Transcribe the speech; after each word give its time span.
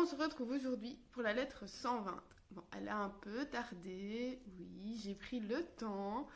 on 0.00 0.06
se 0.06 0.16
retrouve 0.16 0.52
aujourd'hui 0.52 0.98
pour 1.12 1.20
la 1.22 1.34
lettre 1.34 1.68
120. 1.68 2.22
Bon, 2.52 2.62
elle 2.74 2.88
a 2.88 2.96
un 2.96 3.10
peu 3.10 3.44
tardé, 3.44 4.40
oui, 4.58 4.98
j'ai 5.04 5.14
pris 5.14 5.40
le 5.40 5.62
temps, 5.76 6.26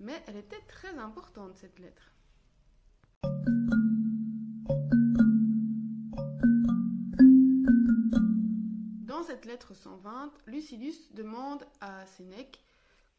mais 0.00 0.20
elle 0.26 0.36
était 0.36 0.60
très 0.66 0.98
importante 0.98 1.54
cette 1.54 1.78
lettre. 1.78 2.12
Dans 9.06 9.22
cette 9.22 9.44
lettre 9.44 9.72
120, 9.72 10.32
Lucilius 10.46 11.12
demande 11.12 11.64
à 11.80 12.04
Sénèque 12.06 12.64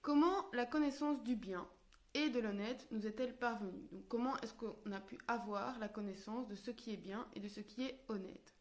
comment 0.02 0.52
la 0.52 0.66
connaissance 0.66 1.24
du 1.24 1.38
bien 1.38 1.66
et 2.14 2.30
de 2.30 2.42
l'honnête 2.42 2.86
nous 2.92 3.08
est-elle 3.08 3.38
parvenue? 3.38 3.88
Comment 4.10 4.36
est-ce 4.42 4.54
qu'on 4.54 4.92
a 4.92 5.00
pu 5.00 5.18
avoir 5.30 5.80
la 5.80 5.88
connaissance 5.88 6.50
de 6.50 6.56
ce 6.56 6.72
qui 6.72 6.92
est 6.92 6.98
bien 6.98 7.26
et 7.36 7.40
de 7.40 7.48
ce 7.48 7.62
qui 7.62 7.84
est 7.84 8.04
honnête? 8.10 8.54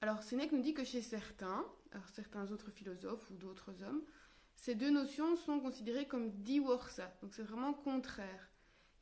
Alors 0.00 0.22
Sénèque 0.22 0.52
nous 0.52 0.62
dit 0.62 0.74
que 0.74 0.84
chez 0.84 1.02
certains, 1.02 1.64
certains 2.12 2.50
autres 2.52 2.70
philosophes 2.70 3.30
ou 3.30 3.36
d'autres 3.36 3.82
hommes, 3.82 4.02
ces 4.56 4.74
deux 4.74 4.90
notions 4.90 5.36
sont 5.36 5.60
considérées 5.60 6.06
comme 6.06 6.30
divorsa, 6.42 7.12
donc 7.22 7.34
c'est 7.34 7.42
vraiment 7.42 7.74
contraire. 7.74 8.50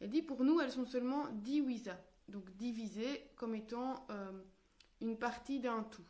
Elle 0.01 0.11
dit 0.11 0.23
pour 0.23 0.45
nous 0.45 0.61
elles 0.61 0.73
sont 0.73 0.87
seulement 0.87 1.29
divisa, 1.29 1.99
donc 2.29 2.51
divisées 2.57 3.31
comme 3.37 3.55
étant 3.55 4.07
euh, 4.11 4.33
une 5.01 5.19
partie 5.19 5.61
d'un 5.61 5.83
tout. 5.85 6.07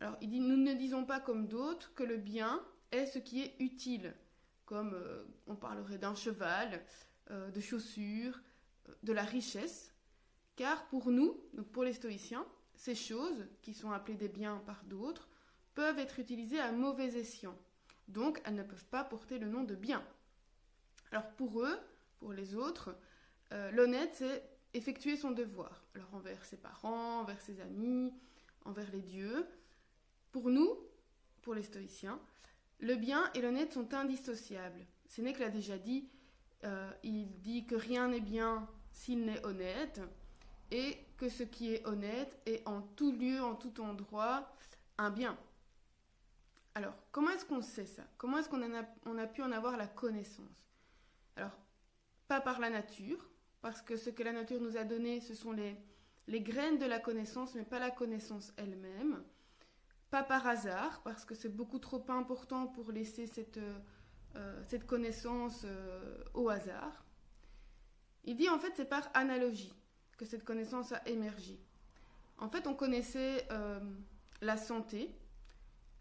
Alors 0.00 0.16
il 0.20 0.30
dit 0.30 0.40
nous 0.40 0.56
ne 0.56 0.74
disons 0.74 1.04
pas 1.04 1.20
comme 1.20 1.48
d'autres 1.48 1.92
que 1.94 2.04
le 2.04 2.16
bien 2.16 2.64
est 2.90 3.06
ce 3.06 3.18
qui 3.18 3.42
est 3.42 3.56
utile 3.58 4.14
comme 4.64 4.92
euh, 4.94 5.24
on 5.46 5.56
parlerait 5.56 5.98
d'un 5.98 6.14
cheval, 6.14 6.84
euh, 7.30 7.50
de 7.50 7.60
chaussures, 7.60 8.38
de 9.02 9.12
la 9.14 9.24
richesse, 9.24 9.94
car 10.56 10.86
pour 10.88 11.10
nous, 11.10 11.40
donc 11.54 11.68
pour 11.68 11.84
les 11.84 11.94
stoïciens, 11.94 12.46
ces 12.78 12.94
choses, 12.94 13.46
qui 13.60 13.74
sont 13.74 13.90
appelées 13.90 14.16
des 14.16 14.28
biens 14.28 14.62
par 14.64 14.82
d'autres, 14.84 15.28
peuvent 15.74 15.98
être 15.98 16.18
utilisées 16.18 16.60
à 16.60 16.72
mauvais 16.72 17.18
escient. 17.18 17.56
Donc 18.06 18.40
elles 18.44 18.54
ne 18.54 18.62
peuvent 18.62 18.86
pas 18.86 19.04
porter 19.04 19.38
le 19.38 19.48
nom 19.48 19.64
de 19.64 19.74
bien. 19.74 20.02
Alors 21.12 21.28
pour 21.32 21.62
eux, 21.62 21.78
pour 22.18 22.32
les 22.32 22.54
autres, 22.54 22.96
l'honnête, 23.72 24.14
c'est 24.14 24.48
effectuer 24.74 25.16
son 25.16 25.32
devoir. 25.32 25.84
Alors 25.94 26.14
envers 26.14 26.44
ses 26.44 26.56
parents, 26.56 27.20
envers 27.20 27.40
ses 27.40 27.60
amis, 27.60 28.12
envers 28.64 28.90
les 28.92 29.02
dieux. 29.02 29.46
Pour 30.30 30.50
nous, 30.50 30.78
pour 31.42 31.54
les 31.54 31.62
stoïciens, 31.62 32.20
le 32.80 32.94
bien 32.94 33.30
et 33.34 33.40
l'honnête 33.40 33.72
sont 33.72 33.94
indissociables. 33.94 34.86
Sénèque 35.06 35.38
l'a 35.38 35.48
déjà 35.48 35.78
dit, 35.78 36.08
euh, 36.64 36.90
il 37.02 37.40
dit 37.40 37.66
que 37.66 37.74
rien 37.74 38.08
n'est 38.08 38.20
bien 38.20 38.68
s'il 38.92 39.24
n'est 39.24 39.44
honnête, 39.44 40.00
et 40.70 40.98
que 41.16 41.28
ce 41.28 41.42
qui 41.42 41.74
est 41.74 41.86
honnête 41.86 42.38
est 42.46 42.66
en 42.66 42.82
tout 42.82 43.12
lieu, 43.12 43.42
en 43.42 43.54
tout 43.54 43.80
endroit, 43.80 44.48
un 44.98 45.10
bien. 45.10 45.36
Alors, 46.74 46.94
comment 47.10 47.30
est-ce 47.30 47.44
qu'on 47.44 47.62
sait 47.62 47.86
ça? 47.86 48.04
Comment 48.18 48.38
est-ce 48.38 48.48
qu'on 48.48 49.18
a, 49.18 49.26
pu 49.26 49.42
en 49.42 49.52
avoir 49.52 49.76
la 49.76 49.86
connaissance? 49.86 50.46
Alors, 51.36 51.56
pas 52.28 52.40
par 52.40 52.60
la 52.60 52.70
nature, 52.70 53.28
parce 53.62 53.82
que 53.82 53.96
ce 53.96 54.10
que 54.10 54.22
la 54.22 54.32
nature 54.32 54.60
nous 54.60 54.76
a 54.76 54.84
donné, 54.84 55.20
ce 55.20 55.34
sont 55.34 55.52
les, 55.52 55.76
graines 56.40 56.78
de 56.78 56.86
la 56.86 57.00
connaissance, 57.00 57.54
mais 57.54 57.64
pas 57.64 57.78
la 57.78 57.90
connaissance 57.90 58.52
elle-même. 58.56 59.24
Pas 60.10 60.22
par 60.22 60.46
hasard, 60.46 61.02
parce 61.02 61.24
que 61.24 61.34
c'est 61.34 61.48
beaucoup 61.54 61.78
trop 61.78 62.04
important 62.08 62.66
pour 62.68 62.92
laisser 62.92 63.26
cette, 63.26 63.58
euh, 64.36 64.62
cette 64.68 64.86
connaissance 64.86 65.62
euh, 65.64 66.22
au 66.34 66.48
hasard. 66.48 67.04
Il 68.24 68.36
dit 68.36 68.48
en 68.48 68.58
fait 68.58 68.72
c'est 68.76 68.88
par 68.88 69.08
analogie 69.14 69.74
que 70.18 70.26
cette 70.26 70.44
connaissance 70.44 70.92
a 70.92 71.06
émergé. 71.08 71.58
En 72.36 72.50
fait, 72.50 72.66
on 72.66 72.74
connaissait 72.74 73.46
euh, 73.50 73.80
la 74.42 74.58
santé, 74.58 75.10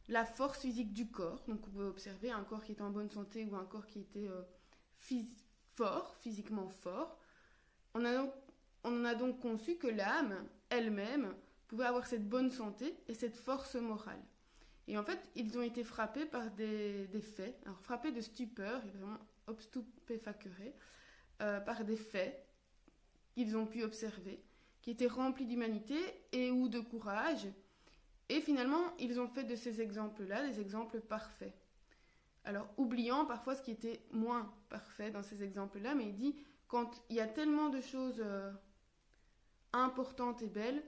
la 0.10 0.26
force 0.26 0.60
physique 0.60 0.92
du 0.92 1.10
corps. 1.10 1.44
Donc, 1.48 1.66
on 1.68 1.72
peut 1.72 1.86
observer 1.86 2.32
un 2.32 2.44
corps 2.44 2.64
qui 2.64 2.74
était 2.74 2.82
en 2.82 2.90
bonne 2.90 3.10
santé 3.10 3.46
ou 3.46 3.56
un 3.56 3.66
corps 3.66 3.86
qui 3.86 4.00
était 4.00 4.30
fort, 5.76 6.16
physiquement 6.20 6.68
fort. 6.68 7.18
On, 7.94 8.04
a 8.06 8.26
on 8.84 9.02
en 9.02 9.06
a 9.06 9.16
donc 9.16 9.40
conçu 9.40 9.78
que 9.78 9.88
l'âme 9.88 10.36
elle-même 10.70 11.34
pouvaient 11.68 11.86
avoir 11.86 12.06
cette 12.08 12.28
bonne 12.28 12.52
santé 12.52 12.96
et 13.08 13.14
cette 13.14 13.38
force 13.38 13.76
morale. 13.76 14.22
Et 14.88 14.98
en 14.98 15.04
fait, 15.04 15.20
ils 15.36 15.58
ont 15.58 15.62
été 15.62 15.84
frappés 15.84 16.26
par 16.26 16.50
des, 16.52 17.08
faits, 17.36 17.60
alors 17.66 17.80
frappés 17.82 18.12
de 18.12 18.22
stupeur, 18.22 18.82
et 18.86 18.90
vraiment 18.98 19.20
obstupéfacurés, 19.48 20.74
euh, 21.42 21.60
par 21.60 21.84
des 21.84 21.98
faits 21.98 22.47
qu'ils 23.38 23.56
ont 23.56 23.68
pu 23.68 23.84
observer, 23.84 24.44
qui 24.82 24.90
étaient 24.90 25.06
remplis 25.06 25.46
d'humanité 25.46 25.96
et 26.32 26.50
ou 26.50 26.70
de 26.70 26.80
courage. 26.80 27.48
Et 28.30 28.42
finalement, 28.42 28.82
ils 28.98 29.20
ont 29.20 29.28
fait 29.28 29.44
de 29.44 29.56
ces 29.56 29.80
exemples-là 29.80 30.48
des 30.48 30.60
exemples 30.60 31.00
parfaits. 31.02 31.54
Alors, 32.46 32.68
oubliant 32.78 33.26
parfois 33.26 33.54
ce 33.54 33.62
qui 33.62 33.70
était 33.70 34.02
moins 34.10 34.52
parfait 34.70 35.12
dans 35.12 35.22
ces 35.22 35.44
exemples-là, 35.44 35.94
mais 35.94 36.06
il 36.06 36.16
dit, 36.16 36.36
quand 36.68 37.04
il 37.12 37.18
y 37.18 37.20
a 37.20 37.28
tellement 37.28 37.70
de 37.70 37.80
choses 37.80 38.20
euh, 38.26 38.52
importantes 39.72 40.42
et 40.42 40.50
belles, 40.50 40.82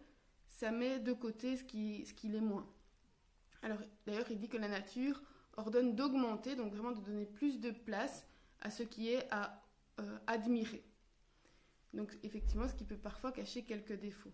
ça 0.48 0.72
met 0.72 0.98
de 0.98 1.14
côté 1.14 1.56
ce 1.56 1.64
qui, 1.64 2.04
l'est 2.24 2.42
moins. 2.42 2.68
Alors 3.62 3.78
d'ailleurs, 4.08 4.32
il 4.32 4.40
dit 4.40 4.50
que 4.50 4.58
la 4.58 4.70
nature 4.70 5.22
ordonne 5.56 5.96
d'augmenter, 5.96 6.56
donc 6.56 6.74
vraiment 6.74 6.94
de 6.94 7.02
donner 7.02 7.28
plus 7.28 7.60
de 7.60 7.70
place 7.70 8.26
à 8.60 8.72
ce 8.72 8.82
qui 8.82 9.10
est 9.10 9.28
à 9.30 9.62
euh, 10.00 10.18
admirer. 10.26 10.84
Donc 11.94 12.18
effectivement, 12.24 12.68
ce 12.68 12.76
qui 12.76 12.86
peut 12.86 12.98
parfois 12.98 13.32
cacher 13.32 13.64
quelques 13.64 14.00
défauts. 14.00 14.34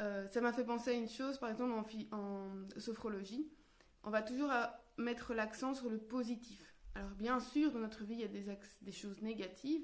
Euh, 0.00 0.26
ça 0.28 0.40
m'a 0.40 0.52
fait 0.52 0.64
penser 0.64 0.90
à 0.90 0.94
une 0.94 1.08
chose, 1.08 1.38
par 1.38 1.50
exemple 1.50 1.72
en, 2.12 2.50
sophrologie, 2.78 3.50
on 4.02 4.10
va 4.10 4.22
toujours 4.22 4.50
mettre 4.96 5.34
l'accent 5.34 5.74
sur 5.74 5.90
le 5.90 5.98
positif. 5.98 6.74
Alors 6.94 7.10
bien 7.10 7.38
sûr, 7.38 7.70
dans 7.72 7.80
notre 7.80 8.04
vie, 8.04 8.14
il 8.14 8.20
y 8.20 8.24
a 8.24 8.28
des, 8.28 8.46
des 8.80 8.92
choses 8.92 9.20
négatives, 9.20 9.82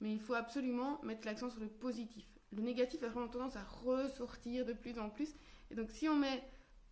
mais 0.00 0.12
il 0.12 0.20
faut 0.20 0.34
absolument 0.34 1.02
mettre 1.02 1.26
l'accent 1.26 1.50
sur 1.50 1.60
le 1.60 1.68
positif 1.68 2.38
le 2.52 2.62
négatif 2.62 3.02
a 3.02 3.08
vraiment 3.08 3.28
tendance 3.28 3.56
à 3.56 3.64
ressortir 3.64 4.64
de 4.64 4.72
plus 4.72 4.98
en 4.98 5.10
plus. 5.10 5.34
Et 5.70 5.74
donc 5.74 5.90
si 5.90 6.08
on 6.08 6.16
met, 6.16 6.42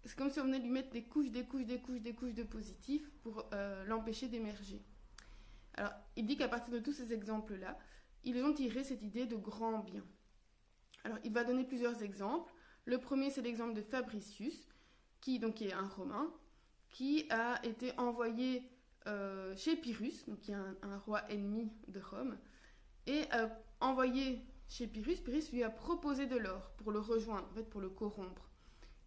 c'est 0.04 0.16
comme 0.16 0.30
si 0.30 0.40
on 0.40 0.44
venait 0.44 0.58
lui 0.58 0.70
mettre 0.70 0.90
des 0.90 1.04
couches, 1.04 1.30
des 1.30 1.44
couches, 1.44 1.66
des 1.66 1.80
couches, 1.80 2.00
des 2.00 2.14
couches 2.14 2.34
de 2.34 2.42
positif 2.42 3.08
pour 3.22 3.48
euh, 3.52 3.84
l'empêcher 3.84 4.28
d'émerger. 4.28 4.82
Alors 5.74 5.92
il 6.16 6.26
dit 6.26 6.36
qu'à 6.36 6.48
partir 6.48 6.72
de 6.72 6.78
tous 6.78 6.92
ces 6.92 7.12
exemples-là, 7.12 7.78
ils 8.26 8.44
ont 8.44 8.52
tiré 8.52 8.84
cette 8.84 9.02
idée 9.02 9.24
de 9.24 9.36
grand 9.36 9.78
bien. 9.78 10.04
Alors 11.04 11.18
il 11.24 11.32
va 11.32 11.44
donner 11.44 11.64
plusieurs 11.64 12.02
exemples. 12.02 12.52
Le 12.84 12.98
premier 12.98 13.30
c'est 13.30 13.40
l'exemple 13.40 13.72
de 13.72 13.82
Fabricius, 13.82 14.68
qui 15.20 15.38
donc 15.38 15.62
est 15.62 15.72
un 15.72 15.86
Romain, 15.86 16.30
qui 16.90 17.26
a 17.30 17.64
été 17.64 17.96
envoyé 17.98 18.68
euh, 19.06 19.56
chez 19.56 19.76
Pyrrhus, 19.76 20.24
qui 20.42 20.50
est 20.50 20.54
un, 20.54 20.98
roi 21.06 21.22
ennemi 21.30 21.70
de 21.88 22.00
Rome, 22.00 22.36
et 23.06 23.22
a 23.30 23.56
envoyé 23.80 24.44
chez 24.68 24.88
Pyrrhus, 24.88 25.18
Pyrrhus 25.22 25.52
lui 25.52 25.62
a 25.62 25.70
proposé 25.70 26.26
de 26.26 26.36
l'or 26.36 26.72
pour 26.78 26.90
le 26.90 26.98
rejoindre, 26.98 27.48
en 27.56 27.62
pour 27.64 27.80
le 27.80 27.88
corrompre. 27.88 28.50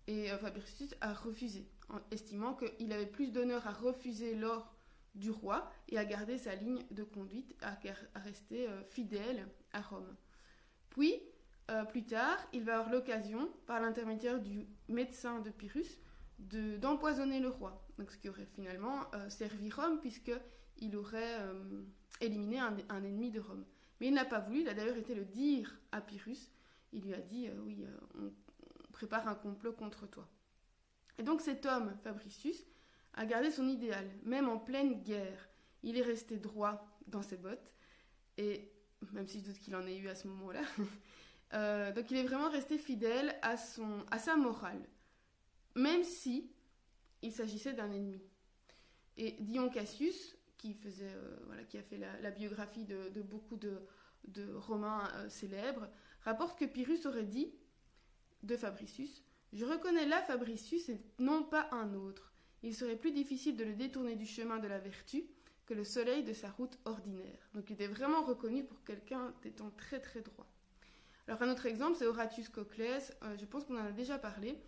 Et 0.08 0.32
euh, 0.32 0.38
Fabricius 0.38 0.96
a 1.02 1.14
refusé, 1.14 1.68
en 1.90 2.00
estimant 2.12 2.56
qu'il 2.56 2.94
avait 2.94 3.06
plus 3.06 3.32
d'honneur 3.32 3.68
à 3.68 3.72
refuser 3.72 4.36
l'or 4.36 4.74
du 5.20 5.32
roi 5.32 5.72
et 5.90 5.98
à 5.98 6.06
garder 6.06 6.38
sa 6.38 6.56
ligne 6.56 6.84
de 6.92 7.04
conduite, 7.04 7.56
à, 7.62 7.78
rester 8.20 8.68
euh, 8.68 8.84
fidèle 8.86 9.48
à 9.74 9.82
Rome. 9.82 10.16
Puis, 10.90 11.22
euh, 11.70 11.84
plus 11.84 12.06
tard, 12.06 12.38
il 12.54 12.64
va 12.64 12.80
avoir 12.80 12.92
l'occasion, 12.92 13.50
par 13.68 13.80
l'intermédiaire 13.80 14.40
du 14.40 14.68
médecin 14.88 15.40
de 15.40 15.50
Pyrrhus, 15.50 16.00
d'empoisonner 16.40 17.40
le 17.40 17.50
roi. 17.50 17.86
Donc, 17.98 18.12
ce 18.12 18.18
qui 18.18 18.30
aurait 18.30 18.48
finalement 18.56 19.02
servi 19.28 19.70
Rome, 19.70 20.00
puisqu'il 20.00 20.96
aurait 20.96 21.38
éliminé 22.22 22.60
un 22.60 23.04
ennemi 23.04 23.30
de 23.30 23.42
Rome. 23.42 23.66
Mais 24.00 24.08
il 24.08 24.14
n'a 24.14 24.26
pas 24.26 24.40
voulu, 24.40 24.62
il 24.62 24.70
a 24.70 24.74
d'ailleurs 24.74 24.98
été 24.98 25.14
le 25.14 25.26
dire 25.26 25.78
à 25.92 26.02
Pyrrhus. 26.02 26.52
Il 26.94 27.04
lui 27.04 27.14
a 27.14 27.22
dit 27.22 27.48
euh, 27.48 27.60
Oui, 27.62 27.84
euh, 27.84 27.98
on, 28.16 28.92
prépare 28.92 29.28
un 29.28 29.36
complot 29.36 29.74
contre 29.74 30.08
toi. 30.08 30.28
Et 31.18 31.24
donc 31.24 31.42
cet 31.42 31.66
homme, 31.66 31.96
Fabricius, 32.04 32.66
a 33.20 33.26
gardé 33.26 33.52
son 33.52 33.68
idéal, 33.68 34.10
même 34.24 34.48
en 34.48 34.58
pleine 34.58 35.04
guerre. 35.04 35.50
Il 35.84 35.98
est 35.98 36.02
resté 36.02 36.38
droit 36.38 36.88
dans 37.08 37.22
ses 37.22 37.36
bottes, 37.36 37.74
et 38.38 38.72
même 39.12 39.28
si 39.28 39.42
je 39.42 39.48
doute 39.48 39.60
qu'il 39.60 39.76
en 39.76 39.86
ait 39.86 39.98
eu 39.98 40.08
à 40.08 40.16
ce 40.16 40.28
moment-là. 40.28 40.62
Euh, 41.56 41.92
donc 41.92 42.12
il 42.12 42.18
est 42.18 42.24
vraiment 42.26 42.52
resté 42.52 42.78
fidèle 42.78 43.36
à, 43.42 43.58
sa 43.58 44.36
morale, 44.36 44.88
même 45.74 46.04
si 46.04 46.52
il 47.24 47.32
s'agissait 47.32 47.74
d'un 47.74 47.92
ennemi. 47.92 48.22
Et 49.18 49.32
Dion 49.40 49.68
Cassius, 49.68 50.38
qui, 50.60 50.76
faisait, 50.76 51.12
euh, 51.12 51.40
voilà, 51.48 51.64
qui 51.64 51.80
a 51.80 51.82
fait 51.82 51.98
la, 51.98 52.30
biographie 52.30 52.86
de, 52.86 53.24
beaucoup 53.24 53.58
de, 53.58 53.82
Romains 54.58 55.10
euh, 55.16 55.28
célèbres, 55.28 55.90
rapporte 56.22 56.60
que 56.60 56.66
Pyrrhus 56.66 57.08
aurait 57.08 57.24
dit 57.24 57.52
de 58.44 58.56
Fabricius 58.56 59.24
Je 59.52 59.66
reconnais 59.66 60.06
là 60.06 60.22
Fabricius 60.22 60.88
et 60.90 61.02
non 61.18 61.42
pas 61.42 61.68
un 61.72 61.96
autre. 61.96 62.29
Il 62.64 62.76
serait 62.76 62.96
plus 62.96 63.12
difficile 63.12 63.56
de 63.56 63.64
le 63.64 63.74
détourner 63.74 64.16
du 64.16 64.26
chemin 64.26 64.60
de 64.60 64.68
la 64.68 64.80
vertu 64.80 65.24
que 65.66 65.74
le 65.74 65.84
soleil 65.84 66.24
de 66.24 66.34
sa 66.34 66.50
route 66.50 66.78
ordinaire. 66.86 67.50
Donc 67.54 67.70
il 67.70 67.74
était 67.74 67.88
vraiment 67.88 68.24
reconnu 68.24 68.64
pour 68.64 68.84
quelqu'un 68.84 69.34
d'étant 69.44 69.70
très 69.78 70.00
très 70.00 70.22
droit. 70.22 70.48
Alors 71.28 71.44
un 71.44 71.52
autre 71.52 71.68
exemple, 71.68 71.96
c'est 71.96 72.08
Horatius 72.08 72.50
Coclès, 72.50 73.16
euh, 73.22 73.38
je 73.40 73.46
pense 73.46 73.64
qu'on 73.64 73.78
en 73.78 73.86
a 73.86 73.92
déjà 73.92 74.18
parlé. 74.18 74.60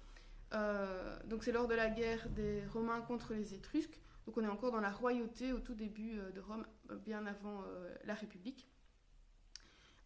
Euh, 0.54 1.18
donc 1.26 1.44
c'est 1.44 1.52
lors 1.52 1.68
de 1.68 1.74
la 1.74 1.90
guerre 1.90 2.30
des 2.30 2.64
Romains 2.68 3.02
contre 3.02 3.34
les 3.34 3.56
Étrusques. 3.56 4.00
Donc 4.28 4.38
on 4.38 4.44
est 4.44 4.48
encore 4.48 4.72
dans 4.72 4.80
la 4.80 4.92
royauté 4.92 5.54
au 5.54 5.60
tout 5.60 5.74
début 5.74 6.20
euh, 6.20 6.30
de 6.30 6.40
Rome, 6.40 6.68
bien 7.04 7.26
avant 7.26 7.64
la 8.06 8.14
République. 8.14 8.68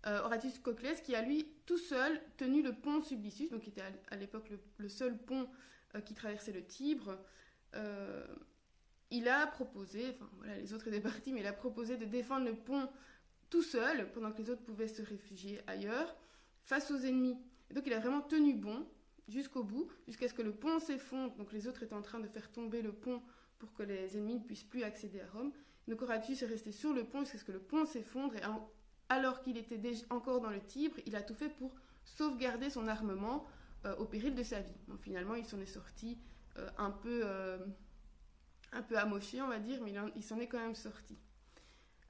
Horatius 0.06 0.60
Cocles 0.60 1.02
qui 1.04 1.16
a 1.16 1.24
lui 1.24 1.48
tout 1.66 1.80
seul 1.80 2.22
tenu 2.38 2.62
le 2.62 2.74
pont 2.74 3.02
Sublicius, 3.02 3.50
donc 3.50 3.62
qui 3.62 3.70
était 3.72 3.82
à, 4.12 4.16
l'époque 4.16 4.52
le, 4.78 4.88
seul 4.88 5.18
pont 5.18 5.50
qui 6.06 6.14
traversait 6.14 6.52
le 6.52 6.64
Tibre. 6.64 7.18
Il 9.12 9.28
a 9.28 9.48
proposé, 9.48 10.10
enfin 10.10 10.30
voilà, 10.38 10.58
les 10.58 10.74
autres 10.74 10.88
étaient 10.88 11.00
partis, 11.00 11.32
mais 11.34 11.42
il 11.42 11.48
a 11.48 11.54
proposé 11.54 11.98
de 11.98 12.06
défendre 12.06 12.46
le 12.46 12.56
pont 12.56 12.90
tout 13.50 13.64
seul 13.64 14.12
pendant 14.12 14.32
que 14.32 14.42
les 14.42 14.50
autres 14.50 14.64
pouvaient 14.64 14.88
se 14.88 15.02
réfugier 15.02 15.62
ailleurs 15.68 16.16
face 16.64 16.92
aux 16.92 16.98
ennemis. 16.98 17.38
Et 17.70 17.74
donc 17.74 17.84
il 17.86 17.94
a 17.94 18.00
vraiment 18.00 18.22
tenu 18.22 18.54
bon 18.54 18.86
jusqu'au 19.28 19.64
bout, 19.64 19.90
jusqu'à 20.08 20.28
ce 20.28 20.34
que 20.34 20.42
le 20.42 20.54
pont 20.54 20.80
s'effondre. 20.80 21.36
Donc 21.36 21.52
les 21.54 21.68
autres 21.68 21.84
étaient 21.84 21.96
en 21.96 22.02
train 22.02 22.20
de 22.20 22.28
faire 22.28 22.52
tomber 22.52 22.82
le 22.82 22.92
pont 22.92 23.22
pour 23.58 23.74
que 23.74 23.84
les 23.84 24.18
ennemis 24.18 24.36
ne 24.36 24.44
puissent 24.44 24.64
plus 24.64 24.84
accéder 24.84 25.22
à 25.22 25.28
Rome. 25.28 25.52
Donc 25.88 26.02
Horatius 26.02 26.42
est 26.42 26.48
resté 26.48 26.72
sur 26.72 26.94
le 26.94 27.04
pont 27.04 27.20
jusqu'à 27.20 27.38
ce 27.38 27.44
que 27.46 27.52
le 27.52 27.60
pont 27.60 27.86
s'effondre. 27.86 28.36
Et 28.36 28.42
alors 29.10 29.42
qu'il 29.42 29.58
était 29.58 29.78
déjà 29.78 30.04
encore 30.10 30.42
dans 30.42 30.50
le 30.50 30.60
Tibre, 30.60 30.98
il 31.06 31.16
a 31.16 31.22
tout 31.22 31.36
fait 31.36 31.50
pour 31.50 31.74
sauvegarder 32.04 32.70
son 32.70 32.88
armement 32.88 33.46
euh, 33.86 33.96
au 33.98 34.06
péril 34.06 34.36
de 34.36 34.44
sa 34.44 34.60
vie. 34.60 34.76
Finalement, 35.02 35.36
il 35.36 35.46
s'en 35.46 35.60
est 35.60 35.66
sorti 35.66 36.14
euh, 36.14 36.35
un 36.78 36.92
peu, 36.92 37.22
euh, 37.24 37.58
un 38.72 38.82
peu 38.82 38.98
amoché, 38.98 39.42
on 39.42 39.48
va 39.48 39.60
dire, 39.60 39.82
mais 39.82 39.94
il 40.16 40.24
s'en 40.24 40.40
est 40.40 40.48
quand 40.48 40.60
même 40.60 40.76
sorti. 40.76 41.18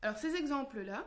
Alors 0.02 0.18
ces 0.18 0.36
exemples-là, 0.36 1.06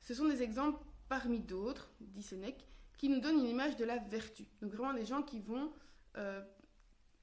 ce 0.00 0.14
sont 0.14 0.28
des 0.28 0.42
exemples 0.42 0.84
parmi 1.08 1.40
d'autres, 1.40 1.90
dit 2.00 2.22
Sénèque, 2.22 2.66
qui 2.96 3.08
nous 3.08 3.20
donne 3.20 3.38
une 3.38 3.48
image 3.48 3.76
de 3.76 3.84
la 3.84 3.98
vertu. 3.98 4.46
Donc 4.60 4.72
vraiment 4.72 4.94
des 4.94 5.04
gens 5.04 5.22
qui 5.22 5.40
vont 5.40 5.72
euh, 6.16 6.42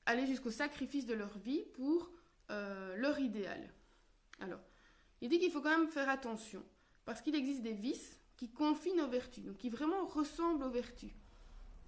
aller 0.06 0.26
jusqu'au 0.26 0.52
sacrifice 0.52 1.06
de 1.06 1.14
leur 1.14 1.38
vie 1.38 1.64
pour 1.74 2.12
euh, 2.52 2.96
leur 2.98 3.20
idéal. 3.20 3.74
Alors, 4.40 4.60
il 5.22 5.30
dit 5.30 5.40
qu'il 5.40 5.52
faut 5.52 5.62
quand 5.62 5.78
même 5.78 5.90
faire 5.90 6.10
attention, 6.10 6.64
parce 7.06 7.22
qu'il 7.22 7.36
existe 7.36 7.62
des 7.62 7.74
vices 7.74 8.20
qui 8.36 8.52
confinent 8.52 9.02
aux 9.02 9.08
vertus, 9.08 9.44
donc 9.44 9.58
qui 9.58 9.70
vraiment 9.70 10.06
ressemblent 10.06 10.64
aux 10.64 10.70
vertus. 10.70 11.12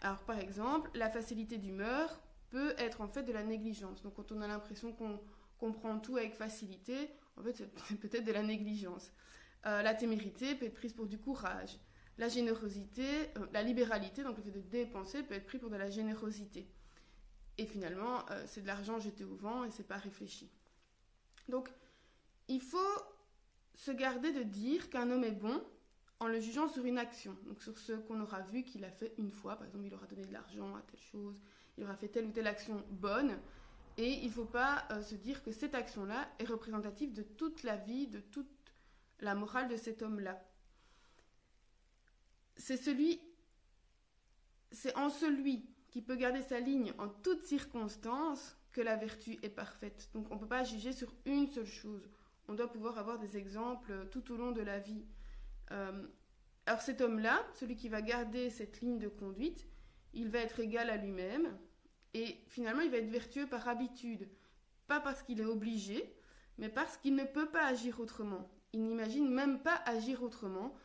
Alors 0.02 0.24
par 0.24 0.40
exemple, 0.40 0.90
la 0.94 1.10
facilité 1.10 1.58
d'humeur 1.58 2.22
peut 2.50 2.74
être 2.78 3.02
en 3.02 3.08
fait 3.08 3.24
de 3.24 3.32
la 3.32 3.44
négligence. 3.44 4.02
Donc 4.02 4.16
quand 4.16 4.32
on 4.32 4.42
a 4.42 4.48
l'impression 4.48 4.92
qu'on 4.94 5.20
comprend 5.58 6.00
tout 6.00 6.18
avec 6.18 6.34
facilité, 6.34 7.10
en 7.38 7.44
fait 7.44 7.56
c'est 7.56 7.96
peut-être 8.00 8.26
de 8.26 8.32
la 8.32 8.44
négligence. 8.44 9.12
Euh, 9.66 9.82
la 9.82 9.94
témérité 9.94 10.56
peut 10.56 10.66
être 10.66 10.76
prise 10.76 10.94
pour 10.94 11.08
du 11.08 11.18
courage. 11.18 11.78
La 12.18 12.30
générosité, 12.30 13.08
euh, 13.38 13.46
la 13.54 13.64
libéralité, 13.64 14.24
donc 14.24 14.38
le 14.38 14.44
fait 14.44 14.52
de 14.52 14.62
dépenser, 14.62 15.24
peut 15.24 15.36
être 15.36 15.46
pris 15.46 15.58
pour 15.58 15.70
de 15.70 15.76
la 15.76 15.90
générosité. 15.90 16.68
Et 17.58 17.66
finalement, 17.66 18.30
euh, 18.32 18.44
c'est 18.48 18.62
de 18.62 18.68
l'argent 18.68 19.00
jeté 19.00 19.24
au 19.26 19.36
vent 19.36 19.66
et 19.66 19.72
c'est 19.72 19.88
pas 19.88 19.98
réfléchi. 19.98 20.50
Donc, 21.50 21.70
il 22.48 22.62
faut 22.62 22.78
se 23.76 23.92
garder 23.92 24.32
de 24.32 24.44
dire 24.44 24.90
qu'un 24.90 25.10
homme 25.12 25.24
est 25.24 25.32
bon 25.32 25.62
en 26.20 26.28
le 26.28 26.40
jugeant 26.40 26.68
sur 26.68 26.86
une 26.86 26.98
action, 26.98 27.38
donc 27.46 27.62
sur 27.62 27.78
ce 27.78 27.94
qu'on 27.94 28.20
aura 28.20 28.42
vu 28.42 28.64
qu'il 28.64 28.84
a 28.84 28.92
fait 28.92 29.14
une 29.18 29.32
fois. 29.32 29.56
Par 29.56 29.68
exemple, 29.68 29.86
il 29.86 29.94
aura 29.94 30.06
donné 30.06 30.26
de 30.26 30.34
l'argent 30.34 30.76
à 30.76 30.82
telle 30.82 31.00
chose, 31.00 31.40
il 31.80 31.84
aura 31.86 31.96
fait 31.96 32.10
telle 32.10 32.26
ou 32.26 32.32
telle 32.32 32.48
action 32.48 32.84
bonne. 32.92 33.40
Et 33.98 34.12
il 34.22 34.28
ne 34.28 34.32
faut 34.32 34.46
pas 34.46 34.86
euh, 34.92 35.02
se 35.02 35.16
dire 35.16 35.44
que 35.44 35.52
cette 35.52 35.74
action-là 35.74 36.30
est 36.38 36.46
représentative 36.46 37.14
de 37.14 37.24
toute 37.24 37.64
la 37.64 37.76
vie, 37.76 38.08
de 38.08 38.20
toute 38.20 38.48
la 39.20 39.34
morale 39.34 39.68
de 39.68 39.76
cet 39.76 40.02
homme-là 40.04 40.40
c'est 42.60 42.78
celui, 42.78 43.20
en 44.96 45.10
celui 45.10 45.66
qui 45.88 46.02
peut 46.02 46.16
garder 46.16 46.42
sa 46.42 46.60
ligne 46.60 46.94
en 47.00 47.08
toutes 47.08 47.44
circonstances 47.44 48.56
que 48.72 48.82
la 48.82 48.96
vertu 48.96 49.40
est 49.42 49.50
parfaite. 49.50 50.10
Donc 50.14 50.28
on 50.30 50.36
ne 50.36 50.40
peut 50.40 50.48
pas 50.48 50.64
juger 50.64 50.92
sur 50.92 51.12
une 51.26 51.48
seule 51.48 51.66
chose. 51.66 52.08
On 52.48 52.54
doit 52.54 52.72
pouvoir 52.72 52.98
avoir 53.00 53.18
des 53.18 53.38
exemples 53.38 54.08
tout 54.12 54.32
au 54.32 54.38
long 54.38 54.52
de 54.52 54.62
la 54.62 54.80
vie. 54.80 55.06
Euh, 55.72 56.08
alors 56.66 56.82
cet 56.82 57.02
homme-là, 57.02 57.44
celui 57.56 57.76
qui 57.76 57.90
va 57.90 58.02
garder 58.02 58.50
cette 58.50 58.82
ligne 58.82 59.00
de 59.00 59.08
conduite, 59.08 59.68
il 60.14 60.30
va 60.30 60.40
être 60.40 60.60
égal 60.60 60.90
à 60.90 60.98
lui-même 60.98 61.58
et 62.14 62.38
finalement 62.48 62.82
il 62.82 62.92
va 62.92 62.98
être 62.98 63.10
vertueux 63.10 63.48
par 63.48 63.68
habitude. 63.68 64.28
Pas 64.88 65.00
parce 65.00 65.22
qu'il 65.24 65.40
est 65.40 65.46
obligé, 65.46 66.16
mais 66.58 66.70
parce 66.70 66.98
qu'il 66.98 67.16
ne 67.16 67.26
peut 67.26 67.50
pas 67.50 67.66
agir 67.66 68.00
autrement. 68.00 68.50
Il 68.74 68.84
n'imagine 68.84 69.30
même 69.30 69.62
pas 69.62 69.82
agir 69.86 70.24
autrement 70.24 70.76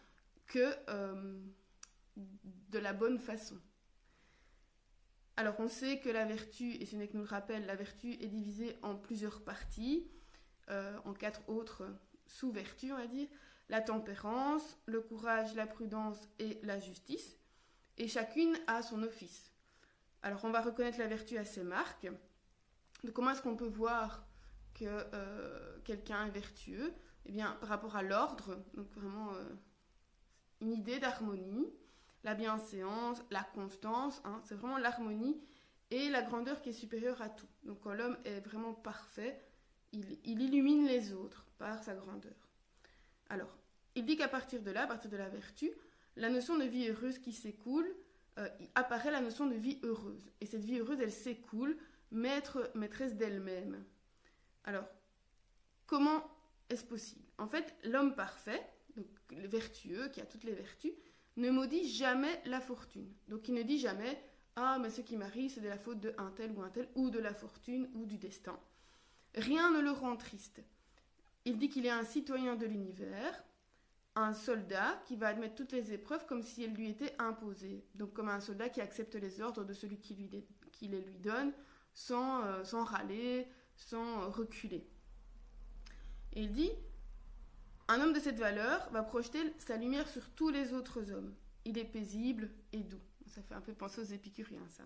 que... 0.46 0.74
Euh, 0.88 1.40
de 2.16 2.78
la 2.78 2.92
bonne 2.92 3.18
façon. 3.18 3.56
Alors 5.36 5.54
on 5.58 5.68
sait 5.68 5.98
que 5.98 6.08
la 6.08 6.24
vertu, 6.24 6.72
et 6.74 6.86
ce 6.86 6.96
n'est 6.96 7.08
que 7.08 7.16
nous 7.16 7.22
le 7.22 7.28
rappelle, 7.28 7.66
la 7.66 7.76
vertu 7.76 8.12
est 8.14 8.28
divisée 8.28 8.76
en 8.82 8.94
plusieurs 8.94 9.42
parties, 9.42 10.08
euh, 10.70 10.96
en 11.04 11.12
quatre 11.12 11.48
autres 11.48 11.84
sous-vertus, 12.26 12.92
on 12.92 12.96
va 12.96 13.06
dire, 13.06 13.28
la 13.68 13.80
tempérance, 13.80 14.78
le 14.86 15.00
courage, 15.00 15.54
la 15.54 15.66
prudence 15.66 16.18
et 16.38 16.58
la 16.62 16.78
justice, 16.78 17.36
et 17.96 18.08
chacune 18.08 18.56
a 18.66 18.82
son 18.82 19.02
office. 19.02 19.52
Alors 20.24 20.42
on 20.46 20.50
va 20.50 20.62
reconnaître 20.62 20.98
la 20.98 21.06
vertu 21.06 21.36
à 21.36 21.44
ses 21.44 21.62
marques. 21.62 22.08
De 23.04 23.10
comment 23.10 23.32
est-ce 23.32 23.42
qu'on 23.42 23.56
peut 23.56 23.68
voir 23.68 24.26
que 24.72 24.86
euh, 24.86 25.78
quelqu'un 25.84 26.26
est 26.26 26.30
vertueux? 26.30 26.94
Eh 27.26 27.32
bien, 27.32 27.52
par 27.60 27.68
rapport 27.68 27.94
à 27.94 28.02
l'ordre, 28.02 28.56
donc 28.72 28.90
vraiment 28.92 29.34
euh, 29.34 29.44
une 30.62 30.72
idée 30.72 30.98
d'harmonie, 30.98 31.68
la 32.22 32.34
bienséance, 32.34 33.22
la 33.30 33.42
constance, 33.42 34.22
hein, 34.24 34.40
c'est 34.44 34.54
vraiment 34.54 34.78
l'harmonie 34.78 35.42
et 35.90 36.08
la 36.08 36.22
grandeur 36.22 36.62
qui 36.62 36.70
est 36.70 36.72
supérieure 36.72 37.20
à 37.20 37.28
tout. 37.28 37.48
Donc 37.64 37.80
quand 37.80 37.92
l'homme 37.92 38.16
est 38.24 38.40
vraiment 38.40 38.72
parfait, 38.72 39.38
il, 39.92 40.18
illumine 40.24 40.86
les 40.86 41.12
autres 41.12 41.46
par 41.58 41.84
sa 41.84 41.94
grandeur. 41.94 42.48
Alors, 43.28 43.54
il 43.94 44.06
dit 44.06 44.16
qu'à 44.16 44.28
partir 44.28 44.62
de 44.62 44.70
là, 44.70 44.84
à 44.84 44.86
partir 44.86 45.10
de 45.10 45.18
la 45.18 45.28
vertu, 45.28 45.70
la 46.16 46.30
notion 46.30 46.56
de 46.56 46.64
vie 46.64 46.88
heureuse 46.88 47.18
qui 47.18 47.34
s'écoule, 47.34 47.94
euh, 48.38 48.48
apparaît 48.74 49.10
la 49.10 49.20
notion 49.20 49.46
de 49.46 49.54
vie 49.54 49.78
heureuse. 49.82 50.30
Et 50.40 50.46
cette 50.46 50.64
vie 50.64 50.78
heureuse, 50.78 51.00
elle 51.00 51.12
s'écoule, 51.12 51.76
maître, 52.10 52.70
maîtresse 52.74 53.14
d'elle-même. 53.14 53.84
Alors, 54.64 54.86
comment 55.86 56.24
est-ce 56.68 56.84
possible? 56.84 57.24
En 57.38 57.46
fait, 57.46 57.74
l'homme 57.84 58.14
parfait, 58.14 58.62
donc 58.96 59.06
vertueux, 59.30 60.08
qui 60.08 60.20
a 60.20 60.26
toutes 60.26 60.44
les 60.44 60.54
vertus, 60.54 60.92
ne 61.36 61.50
maudit 61.50 61.88
jamais 61.88 62.40
la 62.46 62.60
fortune. 62.60 63.12
Donc 63.28 63.48
il 63.48 63.54
ne 63.54 63.62
dit 63.62 63.78
jamais 63.78 64.22
Ah, 64.56 64.78
mais 64.80 64.90
ce 64.90 65.00
qui 65.00 65.16
m'arrive, 65.16 65.52
c'est 65.52 65.60
de 65.60 65.68
la 65.68 65.78
faute 65.78 66.00
de 66.00 66.14
un 66.18 66.30
tel 66.30 66.52
ou 66.52 66.62
un 66.62 66.70
tel, 66.70 66.88
ou 66.94 67.10
de 67.10 67.18
la 67.18 67.34
fortune, 67.34 67.90
ou 67.94 68.06
du 68.06 68.18
destin. 68.18 68.58
Rien 69.34 69.70
ne 69.70 69.80
le 69.80 69.90
rend 69.90 70.16
triste. 70.16 70.62
Il 71.44 71.58
dit 71.58 71.68
qu'il 71.68 71.86
est 71.86 71.90
un 71.90 72.04
citoyen 72.04 72.56
de 72.56 72.66
l'univers, 72.66 73.44
un 74.16 74.32
soldat 74.32 75.02
qui 75.06 75.16
va 75.16 75.28
admettre 75.28 75.56
toutes 75.56 75.72
les 75.72 75.92
épreuves 75.92 76.26
comme 76.26 76.42
si 76.42 76.62
elles 76.62 76.74
lui 76.74 76.88
étaient 76.88 77.14
imposées. 77.18 77.84
Donc 77.94 78.12
comme 78.12 78.28
un 78.28 78.40
soldat 78.40 78.68
qui 78.68 78.80
accepte 78.80 79.14
les 79.14 79.40
ordres 79.40 79.64
de 79.64 79.72
celui 79.72 79.98
qui, 79.98 80.14
lui, 80.14 80.30
qui 80.72 80.88
les 80.88 81.00
lui 81.00 81.18
donne, 81.18 81.52
sans, 81.92 82.44
euh, 82.44 82.64
sans 82.64 82.84
râler, 82.84 83.48
sans 83.76 84.30
reculer. 84.30 84.86
Et 86.34 86.42
il 86.42 86.52
dit 86.52 86.70
un 87.88 88.00
homme 88.00 88.12
de 88.12 88.20
cette 88.20 88.38
valeur 88.38 88.88
va 88.90 89.02
projeter 89.02 89.40
sa 89.58 89.76
lumière 89.76 90.08
sur 90.08 90.30
tous 90.30 90.48
les 90.48 90.72
autres 90.72 91.12
hommes. 91.12 91.34
Il 91.64 91.76
est 91.78 91.84
paisible 91.84 92.50
et 92.72 92.82
doux. 92.82 93.00
Ça 93.26 93.42
fait 93.42 93.54
un 93.54 93.60
peu 93.60 93.74
penser 93.74 94.00
aux 94.00 94.14
épicuriens, 94.14 94.66
ça. 94.68 94.84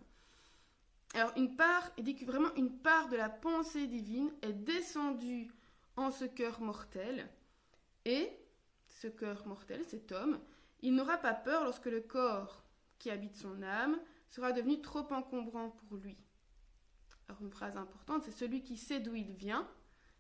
Alors, 1.15 1.33
une 1.37 1.57
part, 1.57 1.91
il 1.97 2.05
dit 2.05 2.17
que 2.17 2.25
vraiment 2.25 2.55
une 2.57 2.79
part 2.79 3.09
de 3.09 3.17
la 3.17 3.29
pensée 3.29 3.87
divine 3.87 4.31
est 4.43 4.53
descendue 4.53 5.51
en 5.97 6.11
ce 6.11 6.25
cœur 6.25 6.61
mortel. 6.61 7.29
Et 8.05 8.31
ce 9.01 9.07
cœur 9.07 9.47
mortel, 9.47 9.85
cet 9.85 10.13
homme, 10.13 10.41
il 10.81 10.95
n'aura 10.95 11.19
pas 11.19 11.35
peur 11.35 11.65
lorsque 11.65 11.87
le 11.87 12.01
corps 12.01 12.65
qui 12.99 13.11
habite 13.11 13.37
son 13.37 13.63
âme 13.63 13.99
sera 14.29 14.53
devenu 14.53 14.81
trop 14.81 15.07
encombrant 15.13 15.71
pour 15.71 15.97
lui. 15.97 16.19
Alors, 17.29 17.41
une 17.41 17.51
phrase 17.51 17.77
importante, 17.77 18.25
c'est 18.25 18.33
celui 18.33 18.63
qui 18.63 18.77
sait 18.77 19.01
d'où 19.01 19.15
il 19.15 19.35
vient, 19.35 19.69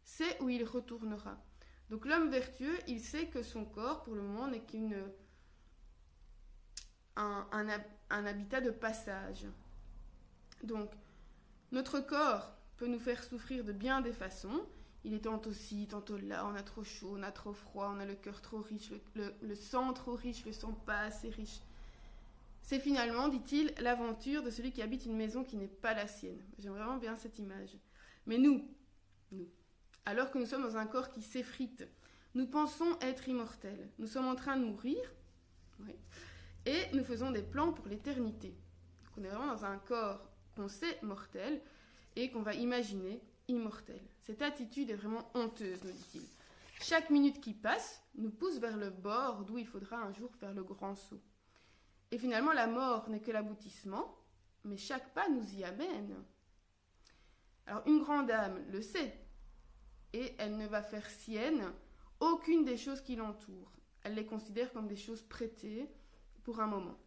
sait 0.04 0.40
où 0.40 0.48
il 0.48 0.64
retournera. 0.64 1.42
Donc 1.90 2.04
l'homme 2.06 2.28
vertueux, 2.30 2.78
il 2.86 3.00
sait 3.00 3.26
que 3.26 3.42
son 3.42 3.64
corps, 3.64 4.02
pour 4.02 4.14
le 4.14 4.22
moment, 4.22 4.46
n'est 4.46 4.64
qu'un 4.64 5.10
un, 7.16 7.68
habitat 8.10 8.60
de 8.60 8.70
passage. 8.70 9.46
Donc, 10.62 10.92
notre 11.72 12.00
corps 12.00 12.56
peut 12.76 12.86
nous 12.86 13.00
faire 13.00 13.24
souffrir 13.24 13.64
de 13.64 13.72
bien 13.72 14.00
des 14.02 14.12
façons. 14.12 14.66
Il 15.04 15.14
est 15.14 15.24
tantôt 15.24 15.52
ci, 15.52 15.86
tantôt 15.86 16.16
là, 16.16 16.46
on 16.46 16.54
a 16.54 16.62
trop 16.62 16.82
chaud, 16.82 17.14
on 17.16 17.22
a 17.22 17.30
trop 17.30 17.52
froid, 17.52 17.92
on 17.94 18.00
a 18.00 18.04
le 18.04 18.14
cœur 18.14 18.40
trop 18.40 18.60
riche, 18.60 18.90
le, 19.14 19.54
sang 19.54 19.92
trop 19.92 20.14
riche, 20.14 20.44
le 20.44 20.52
sang 20.52 20.72
pas 20.72 21.00
assez 21.00 21.30
riche. 21.30 21.60
C'est 22.62 22.80
finalement, 22.80 23.28
dit-il, 23.28 23.72
l'aventure 23.78 24.42
de 24.42 24.50
celui 24.50 24.72
qui 24.72 24.82
habite 24.82 25.06
une 25.06 25.16
maison 25.16 25.44
qui 25.44 25.56
n'est 25.56 25.68
pas 25.68 25.94
la 25.94 26.06
sienne. 26.06 26.40
J'aime 26.58 26.72
vraiment 26.72 26.98
bien 26.98 27.16
cette 27.16 27.38
image. 27.38 27.78
Mais 28.26 28.36
nous, 28.36 28.62
nous, 29.32 29.48
alors 30.04 30.30
que 30.30 30.38
nous 30.38 30.46
sommes 30.46 30.62
dans 30.62 30.76
un 30.76 30.86
corps 30.86 31.10
qui 31.10 31.22
s'effrite. 31.22 31.86
Nous 32.34 32.46
pensons 32.46 32.98
être 33.00 33.28
immortels. 33.28 33.88
Nous 33.98 34.06
sommes 34.06 34.26
en 34.26 34.34
train 34.34 34.56
de 34.56 34.64
mourir. 34.64 34.98
Et 36.66 36.84
nous 36.92 37.04
faisons 37.04 37.30
des 37.30 37.42
plans 37.42 37.72
pour 37.72 37.86
l'éternité. 37.86 38.54
on 39.16 39.24
est 39.24 39.28
vraiment 39.28 39.46
dans 39.46 39.64
un 39.64 39.78
corps 39.78 40.28
qu'on 40.54 40.68
sait 40.68 40.98
mortel 41.02 41.62
et 42.16 42.30
qu'on 42.30 42.42
va 42.42 42.52
imaginer 42.52 43.22
immortel. 43.48 44.00
Cette 44.22 44.42
attitude 44.42 44.90
est 44.90 44.94
vraiment 44.94 45.30
honteuse, 45.34 45.82
nous 45.84 45.92
dit-il. 45.92 46.22
Chaque 46.80 47.10
minute 47.10 47.40
qui 47.40 47.54
passe 47.54 48.02
nous 48.14 48.30
pousse 48.30 48.58
vers 48.58 48.76
le 48.76 48.90
bord 48.90 49.44
d'où 49.44 49.58
il 49.58 49.66
faudra 49.66 49.96
un 49.96 50.12
jour 50.12 50.34
faire 50.36 50.54
le 50.54 50.62
grand 50.62 50.94
saut. 50.94 51.20
Et 52.10 52.18
finalement, 52.18 52.52
la 52.52 52.66
mort 52.66 53.08
n'est 53.08 53.20
que 53.20 53.32
l'aboutissement, 53.32 54.16
mais 54.64 54.76
chaque 54.76 55.12
pas 55.12 55.28
nous 55.28 55.54
y 55.54 55.64
amène. 55.64 56.14
Alors, 57.66 57.82
une 57.86 58.00
grande 58.00 58.30
âme 58.30 58.62
le 58.70 58.80
sait, 58.80 59.18
et 60.12 60.34
elle 60.38 60.56
ne 60.56 60.66
va 60.66 60.82
faire 60.82 61.08
sienne 61.10 61.72
aucune 62.20 62.64
des 62.64 62.76
choses 62.76 63.02
qui 63.02 63.16
l'entourent. 63.16 63.72
Elle 64.02 64.14
les 64.14 64.26
considère 64.26 64.72
comme 64.72 64.88
des 64.88 64.96
choses 64.96 65.22
prêtées 65.22 65.90
pour 66.44 66.60
un 66.60 66.66
moment. 66.66 66.98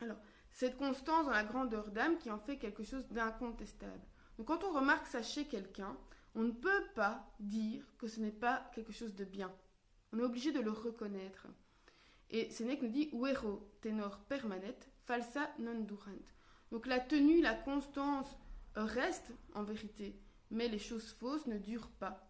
Alors, 0.00 0.18
cette 0.50 0.76
constance 0.76 1.26
dans 1.26 1.32
la 1.32 1.44
grandeur 1.44 1.90
d'âme 1.90 2.18
qui 2.18 2.30
en 2.30 2.38
fait 2.38 2.58
quelque 2.58 2.82
chose 2.82 3.06
d'incontestable. 3.08 4.02
Donc, 4.40 4.46
quand 4.46 4.64
on 4.64 4.72
remarque 4.72 5.06
ça 5.06 5.22
chez 5.22 5.44
quelqu'un, 5.44 5.94
on 6.34 6.44
ne 6.44 6.50
peut 6.50 6.86
pas 6.94 7.30
dire 7.40 7.84
que 7.98 8.08
ce 8.08 8.20
n'est 8.20 8.30
pas 8.30 8.70
quelque 8.74 8.90
chose 8.90 9.14
de 9.14 9.26
bien. 9.26 9.52
On 10.14 10.18
est 10.18 10.22
obligé 10.22 10.50
de 10.50 10.60
le 10.60 10.70
reconnaître. 10.70 11.46
Et 12.30 12.48
Sénèque 12.48 12.80
nous 12.80 12.88
dit 12.88 13.10
Uero 13.12 13.70
tenor 13.82 14.18
permanet, 14.20 14.78
falsa 15.04 15.50
non 15.58 15.80
durant. 15.80 16.16
Donc 16.72 16.86
la 16.86 17.00
tenue, 17.00 17.42
la 17.42 17.52
constance 17.52 18.34
restent 18.76 19.30
en 19.52 19.62
vérité, 19.62 20.18
mais 20.50 20.68
les 20.68 20.78
choses 20.78 21.12
fausses 21.12 21.46
ne 21.46 21.58
durent 21.58 21.90
pas. 21.90 22.26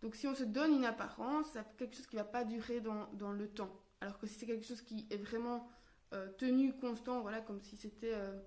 Donc 0.00 0.14
si 0.14 0.26
on 0.28 0.34
se 0.34 0.44
donne 0.44 0.76
une 0.76 0.86
apparence, 0.86 1.48
c'est 1.52 1.76
quelque 1.76 1.94
chose 1.94 2.06
qui 2.06 2.16
ne 2.16 2.22
va 2.22 2.26
pas 2.26 2.44
durer 2.44 2.80
dans, 2.80 3.32
le 3.32 3.48
temps. 3.48 3.78
Alors 4.00 4.18
que 4.18 4.26
si 4.26 4.38
c'est 4.38 4.46
quelque 4.46 4.64
chose 4.64 4.80
qui 4.80 5.06
est 5.10 5.18
vraiment 5.18 5.68
euh, 6.14 6.30
tenu 6.38 6.72
constant, 6.78 7.20
voilà, 7.20 7.42
comme 7.42 7.60
si 7.60 7.76
c'était 7.76 8.14
euh, 8.14 8.40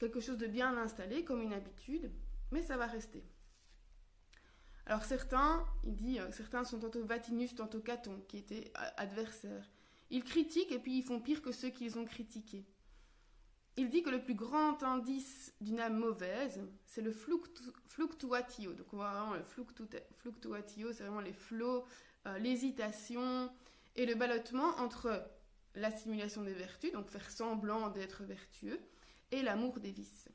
quelque 0.00 0.20
chose 0.20 0.38
de 0.38 0.46
bien 0.46 0.76
installé, 0.78 1.24
comme 1.24 1.42
une 1.42 1.52
habitude, 1.52 2.10
mais 2.50 2.62
ça 2.62 2.76
va 2.76 2.86
rester. 2.86 3.22
Alors 4.86 5.04
certains, 5.04 5.64
il 5.84 5.94
dit, 5.94 6.18
euh, 6.18 6.32
certains 6.32 6.64
sont 6.64 6.80
tantôt 6.80 7.04
Vatinus, 7.04 7.54
tantôt 7.54 7.80
Caton, 7.80 8.20
qui 8.26 8.38
étaient 8.38 8.72
adversaires. 8.96 9.70
Ils 10.08 10.24
critiquent 10.24 10.72
et 10.72 10.80
puis 10.80 10.98
ils 10.98 11.04
font 11.04 11.20
pire 11.20 11.42
que 11.42 11.52
ceux 11.52 11.68
qu'ils 11.68 11.98
ont 11.98 12.06
critiqués. 12.06 12.64
Il 13.76 13.88
dit 13.88 14.02
que 14.02 14.10
le 14.10 14.22
plus 14.22 14.34
grand 14.34 14.82
indice 14.82 15.54
d'une 15.60 15.78
âme 15.78 15.98
mauvaise, 15.98 16.60
c'est 16.86 17.02
le 17.02 17.12
fluctuatio. 17.12 18.72
Donc 18.72 18.92
on 18.92 18.96
voit 18.96 19.12
vraiment 19.12 19.34
le 19.34 19.44
fluctuatio, 19.44 20.92
c'est 20.92 21.04
vraiment 21.04 21.20
les 21.20 21.32
flots, 21.32 21.84
euh, 22.26 22.38
l'hésitation 22.38 23.50
et 23.94 24.06
le 24.06 24.14
ballottement 24.14 24.76
entre 24.78 25.24
la 25.76 25.90
simulation 25.90 26.42
des 26.42 26.52
vertus, 26.52 26.90
donc 26.92 27.08
faire 27.10 27.30
semblant 27.30 27.90
d'être 27.90 28.24
vertueux, 28.24 28.80
et 29.32 29.42
l'amour 29.42 29.78
des 29.80 29.90
vices. 29.90 30.28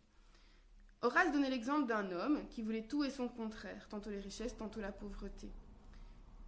Horace 1.01 1.31
donnait 1.31 1.49
l'exemple 1.49 1.87
d'un 1.87 2.11
homme 2.11 2.47
qui 2.49 2.61
voulait 2.61 2.87
tout 2.87 3.03
et 3.03 3.09
son 3.09 3.27
contraire, 3.27 3.87
tantôt 3.89 4.09
les 4.09 4.19
richesses, 4.19 4.57
tantôt 4.57 4.81
la 4.81 4.91
pauvreté. 4.91 5.51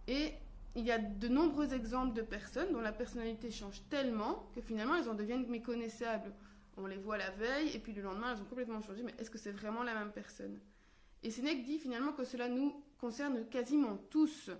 Et 0.08 0.32
il 0.74 0.84
y 0.84 0.90
a 0.90 0.98
de 0.98 1.28
nombreux 1.28 1.74
exemples 1.74 2.14
de 2.14 2.22
personnes 2.22 2.72
dont 2.72 2.80
la 2.80 2.92
personnalité 2.92 3.50
change 3.50 3.82
tellement 3.88 4.50
que 4.54 4.60
finalement 4.60 4.96
elles 4.96 5.08
en 5.08 5.14
deviennent 5.14 5.46
méconnaissables. 5.48 6.32
On 6.76 6.86
les 6.86 6.96
voit 6.96 7.18
la 7.18 7.30
veille 7.30 7.74
et 7.74 7.78
puis 7.78 7.92
le 7.92 8.02
lendemain 8.02 8.32
elles 8.32 8.42
ont 8.42 8.46
complètement 8.46 8.80
changé, 8.80 9.02
mais 9.02 9.14
est-ce 9.18 9.30
que 9.30 9.38
c'est 9.38 9.52
vraiment 9.52 9.82
la 9.82 9.94
même 9.94 10.12
personne? 10.12 10.58
Et 11.22 11.30
Sénèque 11.30 11.64
dit 11.64 11.78
finalement 11.78 12.12
que 12.12 12.24
cela 12.24 12.48
nous 12.48 12.82
concerne 12.98 13.48
quasiment 13.48 13.96
tous, 14.10 14.50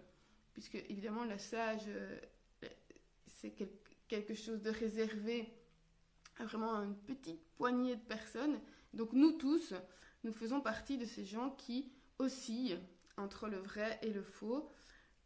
puisque 0.52 0.74
évidemment 0.74 1.24
la 1.24 1.38
sage, 1.38 1.82
euh, 1.86 2.18
c'est 3.26 3.52
quelque 4.08 4.34
chose 4.34 4.60
de 4.60 4.70
réservé 4.70 5.52
à 6.38 6.44
vraiment 6.44 6.74
une 6.82 6.96
petite 6.96 7.44
poignée 7.56 7.96
de 7.96 8.00
personnes, 8.00 8.60
donc 8.94 9.12
nous 9.12 9.32
tous, 9.32 9.74
nous 10.24 10.32
faisons 10.32 10.60
partie 10.60 10.98
de 10.98 11.04
ces 11.04 11.24
gens 11.24 11.50
qui 11.50 11.92
oscillent 12.18 12.78
entre 13.16 13.48
le 13.48 13.58
vrai 13.58 13.98
et 14.02 14.12
le 14.12 14.22
faux, 14.22 14.70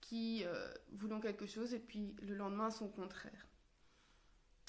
qui 0.00 0.45
euh, 0.45 0.73
voulons 0.92 1.21
quelque 1.21 1.47
chose 1.47 1.75
et 1.75 1.78
puis 1.78 2.14
le 2.23 2.35
lendemain 2.35 2.71
son 2.71 2.88
contraire. 2.88 3.47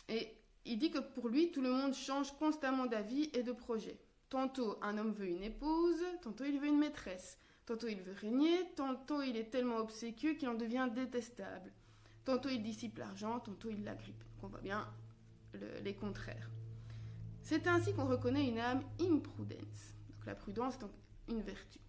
Et 0.10 0.38
il 0.66 0.78
dit 0.78 0.92
que 0.92 1.00
pour 1.00 1.30
lui, 1.30 1.52
tout 1.52 1.62
le 1.62 1.72
monde 1.72 1.94
change 1.94 2.32
constamment 2.38 2.86
d'avis 2.86 3.30
et 3.34 3.44
de 3.44 3.52
projet. 3.52 4.00
Tantôt 4.30 4.78
un 4.82 4.98
homme 4.98 5.14
veut 5.14 5.28
une 5.28 5.44
épouse, 5.44 6.04
tantôt 6.22 6.46
il 6.46 6.60
veut 6.60 6.68
une 6.68 6.80
maîtresse, 6.80 7.38
tantôt 7.66 7.88
il 7.88 8.02
veut 8.02 8.14
régner, 8.14 8.74
tantôt 8.76 9.22
il 9.22 9.38
est 9.38 9.50
tellement 9.50 9.78
obséquieux 9.78 10.34
qu'il 10.34 10.50
en 10.50 10.54
devient 10.54 10.90
détestable. 10.94 11.72
Tantôt 12.26 12.50
il 12.50 12.64
dissipe 12.64 12.98
l'argent, 12.98 13.40
tantôt 13.40 13.70
il 13.70 13.84
l'agrippe. 13.84 14.24
Donc 14.24 14.44
on 14.44 14.48
voit 14.48 14.62
bien 14.62 14.88
les 15.84 15.96
contraires. 15.96 16.50
C'est 17.42 17.68
ainsi 17.68 17.94
qu'on 17.94 18.06
reconnaît 18.06 18.48
une 18.48 18.60
âme 18.60 18.84
imprudence. 19.00 19.96
Donc 20.10 20.26
la 20.26 20.36
prudence 20.36 20.76
est 20.76 21.32
une 21.32 21.42
vertu. 21.42 21.80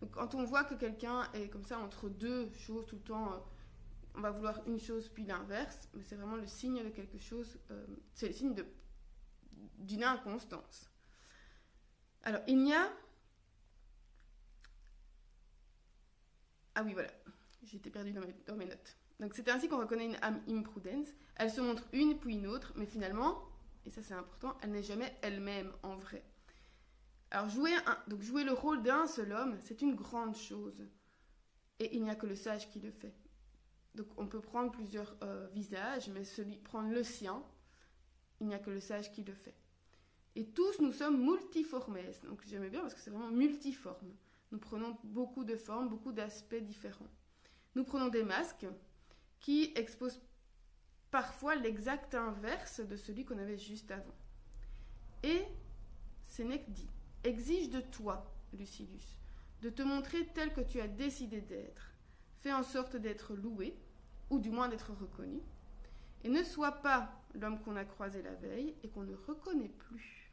Donc 0.00 0.12
quand 0.12 0.34
on 0.34 0.44
voit 0.44 0.64
que 0.64 0.74
quelqu'un 0.74 1.30
est 1.34 1.48
comme 1.48 1.64
ça 1.64 1.78
entre 1.78 2.08
deux 2.08 2.50
choses 2.54 2.86
tout 2.86 2.96
le 2.96 3.02
temps, 3.02 3.32
euh, 3.32 3.38
on 4.14 4.20
va 4.22 4.30
vouloir 4.30 4.66
une 4.66 4.80
chose 4.80 5.08
puis 5.08 5.24
l'inverse, 5.24 5.88
mais 5.94 6.02
c'est 6.02 6.16
vraiment 6.16 6.36
le 6.36 6.46
signe 6.46 6.82
de 6.82 6.88
quelque 6.88 7.18
chose, 7.18 7.58
euh, 7.70 7.86
c'est 8.14 8.28
le 8.28 8.32
signe 8.32 8.54
d'une 9.78 10.04
inconstance. 10.04 10.90
Alors 12.22 12.40
il 12.46 12.62
n'y 12.62 12.74
a... 12.74 12.90
Ah 16.74 16.82
oui 16.82 16.94
voilà, 16.94 17.10
j'étais 17.64 17.90
perdue 17.90 18.12
dans 18.12 18.22
mes, 18.22 18.34
dans 18.46 18.56
mes 18.56 18.66
notes. 18.66 18.96
Donc 19.20 19.34
c'est 19.34 19.48
ainsi 19.48 19.68
qu'on 19.68 19.78
reconnaît 19.78 20.06
une 20.06 20.18
âme 20.22 20.40
imprudence. 20.48 21.08
Elle 21.36 21.50
se 21.50 21.60
montre 21.60 21.84
une 21.92 22.18
puis 22.18 22.34
une 22.34 22.46
autre, 22.46 22.72
mais 22.76 22.86
finalement 22.86 23.46
et 23.86 23.90
ça 23.90 24.02
c'est 24.02 24.14
important, 24.14 24.56
elle 24.62 24.72
n'est 24.72 24.82
jamais 24.82 25.16
elle-même 25.22 25.72
en 25.82 25.96
vrai. 25.96 26.22
Alors 27.30 27.48
jouer, 27.48 27.72
donc 28.08 28.22
jouer 28.22 28.44
le 28.44 28.52
rôle 28.52 28.82
d'un 28.82 29.06
seul 29.06 29.32
homme, 29.32 29.56
c'est 29.60 29.82
une 29.82 29.94
grande 29.94 30.36
chose. 30.36 30.86
Et 31.78 31.94
il 31.96 32.02
n'y 32.02 32.10
a 32.10 32.14
que 32.14 32.26
le 32.26 32.36
sage 32.36 32.70
qui 32.70 32.80
le 32.80 32.90
fait. 32.90 33.14
Donc 33.94 34.08
on 34.16 34.26
peut 34.26 34.40
prendre 34.40 34.70
plusieurs 34.70 35.16
euh, 35.22 35.46
visages, 35.48 36.08
mais 36.10 36.22
prendre 36.64 36.92
le 36.92 37.02
sien, 37.02 37.42
il 38.40 38.48
n'y 38.48 38.54
a 38.54 38.58
que 38.58 38.70
le 38.70 38.80
sage 38.80 39.12
qui 39.12 39.24
le 39.24 39.32
fait. 39.32 39.54
Et 40.36 40.46
tous 40.46 40.80
nous 40.80 40.92
sommes 40.92 41.22
multiformes. 41.22 41.98
Donc 42.24 42.42
j'aimais 42.46 42.70
bien 42.70 42.80
parce 42.82 42.94
que 42.94 43.00
c'est 43.00 43.10
vraiment 43.10 43.30
multiforme. 43.30 44.14
Nous 44.52 44.58
prenons 44.58 44.98
beaucoup 45.04 45.44
de 45.44 45.56
formes, 45.56 45.88
beaucoup 45.88 46.12
d'aspects 46.12 46.56
différents. 46.56 47.10
Nous 47.76 47.84
prenons 47.84 48.08
des 48.08 48.24
masques 48.24 48.66
qui 49.40 49.72
exposent 49.74 50.20
parfois 51.10 51.56
l'exact 51.56 52.14
inverse 52.14 52.80
de 52.80 52.96
celui 52.96 53.24
qu'on 53.24 53.38
avait 53.38 53.58
juste 53.58 53.90
avant. 53.90 54.14
Et 55.22 55.44
Sénèque 56.28 56.70
dit 56.70 56.88
Exige 57.24 57.70
de 57.70 57.80
toi, 57.80 58.32
Lucilius, 58.52 59.16
de 59.62 59.70
te 59.70 59.82
montrer 59.82 60.26
tel 60.34 60.54
que 60.54 60.60
tu 60.60 60.80
as 60.80 60.88
décidé 60.88 61.40
d'être. 61.40 61.92
Fais 62.38 62.52
en 62.52 62.62
sorte 62.62 62.96
d'être 62.96 63.34
loué, 63.34 63.76
ou 64.30 64.38
du 64.38 64.50
moins 64.50 64.68
d'être 64.68 64.92
reconnu, 64.92 65.42
et 66.24 66.28
ne 66.28 66.42
sois 66.42 66.72
pas 66.72 67.20
l'homme 67.34 67.60
qu'on 67.60 67.76
a 67.76 67.84
croisé 67.84 68.22
la 68.22 68.34
veille 68.34 68.74
et 68.82 68.88
qu'on 68.88 69.02
ne 69.02 69.14
reconnaît 69.14 69.68
plus. 69.68 70.32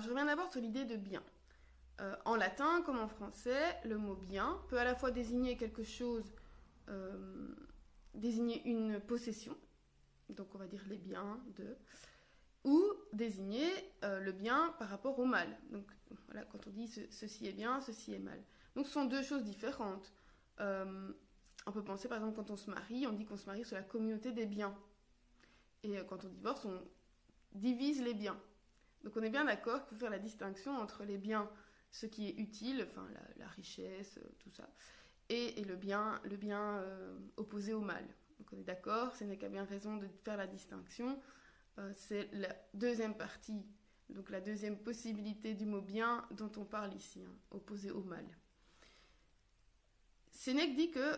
Je 0.00 0.08
reviens 0.08 0.26
d'abord 0.26 0.50
sur 0.50 0.60
l'idée 0.60 0.84
de 0.84 0.96
bien. 0.96 1.22
Euh, 2.00 2.14
en 2.24 2.36
latin 2.36 2.82
comme 2.82 2.98
en 2.98 3.08
français, 3.08 3.76
le 3.84 3.98
mot 3.98 4.14
bien 4.14 4.60
peut 4.68 4.78
à 4.78 4.84
la 4.84 4.94
fois 4.94 5.10
désigner 5.10 5.56
quelque 5.56 5.82
chose, 5.82 6.32
euh, 6.88 7.54
désigner 8.14 8.62
une 8.68 9.00
possession, 9.00 9.56
donc 10.28 10.54
on 10.54 10.58
va 10.58 10.68
dire 10.68 10.82
les 10.88 10.98
biens 10.98 11.40
de, 11.56 11.76
ou 12.62 12.80
désigner 13.12 13.68
euh, 14.04 14.20
le 14.20 14.30
bien 14.30 14.74
par 14.78 14.88
rapport 14.88 15.18
au 15.18 15.24
mal. 15.24 15.48
Donc 15.70 15.86
voilà, 16.26 16.44
quand 16.44 16.66
on 16.68 16.70
dit 16.70 16.86
ceci 17.10 17.46
est 17.46 17.52
bien, 17.52 17.80
ceci 17.80 18.14
est 18.14 18.20
mal. 18.20 18.40
Donc 18.76 18.86
ce 18.86 18.92
sont 18.92 19.06
deux 19.06 19.22
choses 19.22 19.42
différentes. 19.42 20.12
on 20.60 21.72
peut 21.72 21.84
penser 21.84 22.06
par 22.08 22.18
exemple 22.18 22.36
quand 22.36 22.50
on 22.52 22.56
se 22.56 22.70
marie, 22.70 23.08
on 23.08 23.12
dit 23.12 23.24
qu'on 23.24 23.36
se 23.36 23.46
marie 23.46 23.64
sur 23.64 23.76
la 23.76 23.82
communauté 23.82 24.30
des 24.30 24.46
biens. 24.46 24.76
Et 25.82 25.96
quand 26.08 26.24
on 26.24 26.28
divorce, 26.28 26.64
on 26.64 26.80
divise 27.54 28.02
les 28.02 28.14
biens. 28.14 28.38
Donc 29.04 29.16
on 29.16 29.22
est 29.22 29.30
bien 29.30 29.44
d'accord 29.44 29.86
qu'il 29.86 29.96
faut 29.96 30.00
faire 30.00 30.10
la 30.10 30.18
distinction 30.18 30.76
entre 30.76 31.04
les 31.04 31.18
biens 31.18 31.48
ce 31.90 32.06
qui 32.06 32.28
est 32.28 32.38
utile, 32.38 32.86
enfin 32.88 33.06
la, 33.38 33.46
richesse, 33.48 34.18
euh, 34.18 34.28
tout 34.38 34.50
ça, 34.50 34.68
et, 35.28 35.62
le 35.64 35.76
bien, 35.76 36.20
euh, 36.24 37.18
opposé 37.36 37.72
au 37.72 37.80
mal. 37.80 38.04
Donc 38.38 38.52
on 38.52 38.58
est 38.58 38.64
d'accord, 38.64 39.14
ce 39.16 39.24
n'est 39.24 39.36
qu'à 39.36 39.48
bien 39.48 39.64
raison 39.64 39.96
de 39.96 40.08
faire 40.24 40.36
la 40.36 40.46
distinction. 40.46 41.20
Euh, 41.78 41.92
c'est 41.94 42.28
la 42.32 42.54
deuxième 42.74 43.16
partie, 43.16 43.64
donc 44.10 44.30
la 44.30 44.40
deuxième 44.40 44.78
possibilité 44.78 45.54
du 45.54 45.66
mot 45.66 45.80
bien 45.80 46.26
dont 46.30 46.50
on 46.56 46.64
parle 46.64 46.94
ici, 46.94 47.22
hein, 47.24 47.34
opposé 47.50 47.90
au 47.90 48.02
mal. 48.02 48.24
Sénèque 50.30 50.76
dit 50.76 50.90
que 50.90 51.16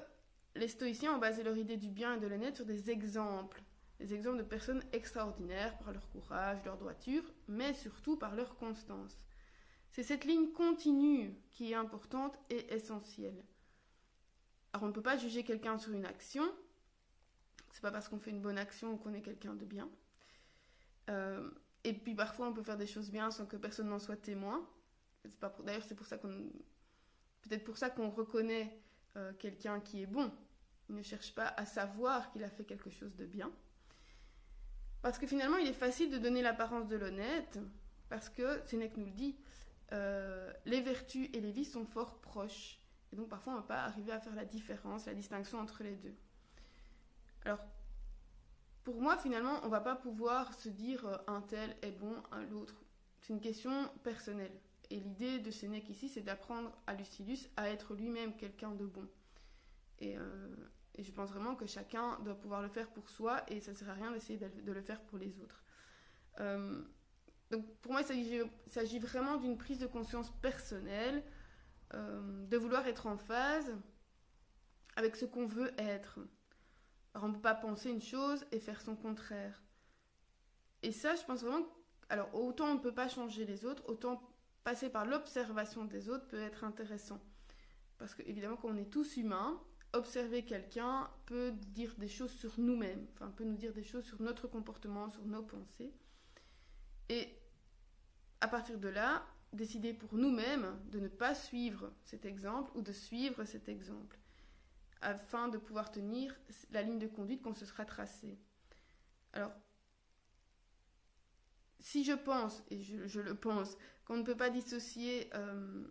les 0.54 0.68
stoïciens 0.68 1.14
ont 1.14 1.18
basé 1.18 1.42
leur 1.42 1.56
idée 1.56 1.76
du 1.76 1.90
bien 1.90 2.16
et 2.16 2.20
de 2.20 2.26
l'honnête 2.26 2.56
sur 2.56 2.64
des 2.64 2.90
exemples, 2.90 3.62
des 4.00 4.14
exemples 4.14 4.38
de 4.38 4.42
personnes 4.42 4.82
extraordinaires 4.92 5.76
par 5.78 5.92
leur 5.92 6.08
courage, 6.10 6.64
leur 6.64 6.78
droiture, 6.78 7.22
mais 7.48 7.74
surtout 7.74 8.16
par 8.16 8.34
leur 8.34 8.56
constance. 8.56 9.16
C'est 9.90 10.02
cette 10.02 10.24
ligne 10.24 10.52
continue 10.52 11.36
qui 11.50 11.72
est 11.72 11.74
importante 11.74 12.38
et 12.48 12.72
essentielle. 12.72 13.44
Alors 14.72 14.84
on 14.84 14.88
ne 14.88 14.92
peut 14.92 15.02
pas 15.02 15.18
juger 15.18 15.44
quelqu'un 15.44 15.78
sur 15.78 15.92
une 15.92 16.06
action, 16.06 16.44
C'est 17.72 17.82
pas 17.82 17.90
parce 17.90 18.08
qu'on 18.08 18.18
fait 18.18 18.30
une 18.30 18.40
bonne 18.40 18.58
action 18.58 18.96
qu'on 18.96 19.12
est 19.12 19.22
quelqu'un 19.22 19.54
de 19.54 19.66
bien. 19.66 19.88
Euh, 21.10 21.50
et 21.84 21.92
puis 21.92 22.14
parfois 22.14 22.48
on 22.48 22.54
peut 22.54 22.62
faire 22.62 22.78
des 22.78 22.86
choses 22.86 23.10
bien 23.10 23.30
sans 23.30 23.46
que 23.46 23.56
personne 23.56 23.88
n'en 23.88 23.98
soit 23.98 24.16
témoin. 24.16 24.66
D'ailleurs 25.64 25.84
c'est 25.84 25.94
pour 25.94 26.06
ça 26.06 26.16
qu'on 26.16 26.50
peut-être 27.42 27.64
pour 27.64 27.76
ça 27.76 27.90
qu'on 27.90 28.10
reconnaît 28.10 28.80
euh, 29.16 29.32
quelqu'un 29.34 29.80
qui 29.80 30.02
est 30.02 30.06
bon. 30.06 30.32
Il 30.88 30.94
ne 30.94 31.02
cherche 31.02 31.34
pas 31.34 31.48
à 31.56 31.66
savoir 31.66 32.30
qu'il 32.30 32.44
a 32.44 32.50
fait 32.50 32.64
quelque 32.64 32.90
chose 32.90 33.14
de 33.16 33.26
bien. 33.26 33.52
Parce 35.02 35.18
que 35.18 35.26
finalement 35.26 35.56
il 35.56 35.66
est 35.66 35.72
facile 35.72 36.10
de 36.10 36.18
donner 36.18 36.42
l'apparence 36.42 36.88
de 36.88 36.96
l'honnête 36.96 37.58
parce 38.08 38.28
que 38.28 38.60
Sénèque 38.66 38.96
nous 38.96 39.06
le 39.06 39.12
dit, 39.12 39.36
euh, 39.92 40.52
les 40.66 40.80
vertus 40.80 41.28
et 41.32 41.40
les 41.40 41.52
vices 41.52 41.72
sont 41.72 41.86
fort 41.86 42.20
proches. 42.20 42.78
Et 43.12 43.16
donc 43.16 43.28
parfois 43.28 43.54
on 43.54 43.56
ne 43.56 43.60
va 43.62 43.66
pas 43.66 43.82
arriver 43.82 44.12
à 44.12 44.20
faire 44.20 44.34
la 44.34 44.44
différence, 44.44 45.06
la 45.06 45.14
distinction 45.14 45.58
entre 45.58 45.82
les 45.82 45.96
deux. 45.96 46.14
Alors 47.44 47.60
pour 48.84 49.00
moi, 49.00 49.16
finalement, 49.18 49.60
on 49.62 49.68
va 49.68 49.80
pas 49.80 49.94
pouvoir 49.94 50.54
se 50.54 50.68
dire 50.68 51.06
euh, 51.06 51.16
un 51.26 51.42
tel 51.42 51.76
est 51.82 51.92
bon, 51.92 52.14
un 52.32 52.42
l'autre. 52.44 52.74
C'est 53.20 53.32
une 53.32 53.40
question 53.40 53.88
personnelle. 54.02 54.52
Et 54.90 54.96
l'idée 54.96 55.38
de 55.38 55.50
Sénèque 55.50 55.88
ici, 55.90 56.08
c'est 56.08 56.22
d'apprendre 56.22 56.72
à 56.86 56.94
Lucilius 56.94 57.48
à 57.56 57.70
être 57.70 57.94
lui-même 57.94 58.34
quelqu'un 58.36 58.72
de 58.72 58.86
bon. 58.86 59.06
Et, 59.98 60.16
euh, 60.16 60.48
je 60.98 61.12
pense 61.12 61.30
vraiment 61.30 61.54
que 61.54 61.66
chacun 61.66 62.18
doit 62.20 62.34
pouvoir 62.34 62.62
le 62.62 62.68
faire 62.68 62.88
pour 62.90 63.08
soi 63.08 63.42
et 63.48 63.60
ça 63.60 63.72
ne 63.72 63.76
sert 63.76 63.88
à 63.88 63.94
rien 63.94 64.10
d'essayer 64.10 64.38
de, 64.38 64.72
le 64.72 64.82
faire 64.82 65.00
pour 65.02 65.18
les 65.18 65.38
autres. 65.40 65.64
Euh, 66.40 66.82
donc 67.50 67.66
pour 67.80 67.92
moi, 67.92 68.02
il 68.02 68.48
s'agit 68.66 68.98
vraiment 68.98 69.36
d'une 69.36 69.56
prise 69.56 69.78
de 69.78 69.86
conscience 69.86 70.30
personnelle, 70.40 71.24
de 71.92 72.56
vouloir 72.56 72.86
être 72.86 73.06
en 73.06 73.16
phase 73.16 73.74
avec 74.96 75.16
ce 75.16 75.24
qu'on 75.24 75.46
veut 75.46 75.72
être. 75.78 76.20
Alors, 77.14 77.24
on 77.24 77.28
ne 77.28 77.34
peut 77.34 77.40
pas 77.40 77.54
penser 77.54 77.90
une 77.90 78.00
chose 78.00 78.44
et 78.52 78.60
faire 78.60 78.80
son 78.80 78.96
contraire. 78.96 79.62
Et 80.82 80.92
ça, 80.92 81.14
je 81.14 81.24
pense 81.24 81.42
vraiment. 81.42 81.66
Alors, 82.08 82.32
autant 82.34 82.66
on 82.66 82.74
ne 82.74 82.80
peut 82.80 82.94
pas 82.94 83.08
changer 83.08 83.44
les 83.44 83.64
autres, 83.64 83.82
autant 83.88 84.22
passer 84.64 84.90
par 84.90 85.06
l'observation 85.06 85.84
des 85.84 86.08
autres 86.08 86.26
peut 86.28 86.40
être 86.40 86.64
intéressant. 86.64 87.20
Parce 87.98 88.14
que, 88.14 88.22
évidemment, 88.22 88.56
quand 88.56 88.68
on 88.68 88.76
est 88.76 88.90
tous 88.90 89.16
humains, 89.16 89.60
observer 89.92 90.44
quelqu'un 90.44 91.10
peut 91.26 91.52
dire 91.52 91.94
des 91.96 92.08
choses 92.08 92.32
sur 92.32 92.58
nous-mêmes, 92.58 93.06
enfin, 93.14 93.30
peut 93.30 93.44
nous 93.44 93.56
dire 93.56 93.72
des 93.72 93.82
choses 93.82 94.04
sur 94.04 94.20
notre 94.22 94.46
comportement, 94.46 95.10
sur 95.10 95.24
nos 95.24 95.42
pensées. 95.42 95.92
Et 97.08 97.36
à 98.40 98.48
partir 98.48 98.78
de 98.78 98.88
là, 98.88 99.26
décider 99.52 99.92
pour 99.92 100.14
nous-mêmes 100.14 100.78
de 100.90 101.00
ne 101.00 101.08
pas 101.08 101.34
suivre 101.34 101.92
cet 102.04 102.24
exemple 102.24 102.70
ou 102.76 102.82
de 102.82 102.92
suivre 102.92 103.44
cet 103.44 103.68
exemple 103.68 104.18
afin 105.02 105.48
de 105.48 105.58
pouvoir 105.58 105.90
tenir 105.90 106.38
la 106.70 106.82
ligne 106.82 106.98
de 106.98 107.06
conduite 107.06 107.42
qu'on 107.42 107.54
se 107.54 107.64
sera 107.64 107.84
tracée. 107.84 108.38
Alors, 109.32 109.52
si 111.80 112.04
je 112.04 112.12
pense, 112.12 112.62
et 112.70 112.82
je, 112.82 113.20
le 113.20 113.34
pense, 113.34 113.76
qu'on 114.04 114.18
ne 114.18 114.22
peut 114.22 114.36
pas 114.36 114.50
dissocier 114.50 115.30
euh, 115.34 115.84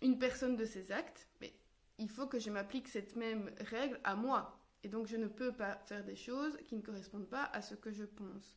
une 0.00 0.18
personne 0.18 0.56
de 0.56 0.64
ses 0.64 0.90
actes, 0.90 1.28
mais 1.40 1.52
il 1.98 2.08
faut 2.08 2.26
que 2.26 2.38
je 2.38 2.50
m'applique 2.50 2.88
cette 2.88 3.16
même 3.16 3.50
règle 3.60 4.00
à 4.04 4.14
moi. 4.14 4.58
Et 4.82 4.88
donc 4.88 5.06
je 5.06 5.16
ne 5.16 5.26
peux 5.26 5.52
pas 5.52 5.76
faire 5.86 6.04
des 6.04 6.16
choses 6.16 6.56
qui 6.66 6.76
ne 6.76 6.82
correspondent 6.82 7.28
pas 7.28 7.44
à 7.44 7.62
ce 7.62 7.74
que 7.74 7.92
je 7.92 8.04
pense. 8.04 8.56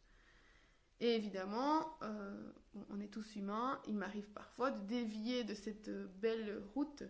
Et 0.99 1.15
évidemment, 1.15 1.97
euh, 2.01 2.51
on 2.89 2.99
est 2.99 3.07
tous 3.07 3.35
humains, 3.35 3.79
il 3.87 3.95
m'arrive 3.95 4.29
parfois 4.31 4.71
de 4.71 4.79
dévier 4.87 5.43
de 5.43 5.53
cette 5.53 5.89
belle 6.19 6.61
route 6.73 7.03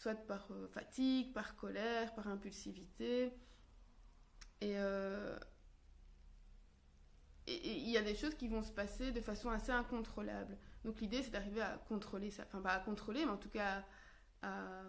soit 0.00 0.14
par 0.14 0.50
euh, 0.50 0.66
fatigue, 0.68 1.32
par 1.34 1.56
colère, 1.56 2.14
par 2.14 2.26
impulsivité. 2.26 3.32
Euh, 4.64 5.38
et 7.46 7.78
il 7.78 7.90
y 7.90 7.98
a 7.98 8.02
des 8.02 8.14
choses 8.14 8.34
qui 8.34 8.48
vont 8.48 8.62
se 8.62 8.72
passer 8.72 9.12
de 9.12 9.20
façon 9.20 9.50
assez 9.50 9.72
incontrôlable. 9.72 10.56
Donc 10.84 11.00
l'idée, 11.00 11.22
c'est 11.22 11.30
d'arriver 11.30 11.60
à 11.60 11.76
contrôler 11.88 12.30
ça. 12.30 12.44
Enfin, 12.46 12.62
pas 12.62 12.72
à 12.72 12.80
contrôler, 12.80 13.24
mais 13.24 13.30
en 13.30 13.36
tout 13.36 13.50
cas 13.50 13.84
à, 14.42 14.48
à, 14.48 14.82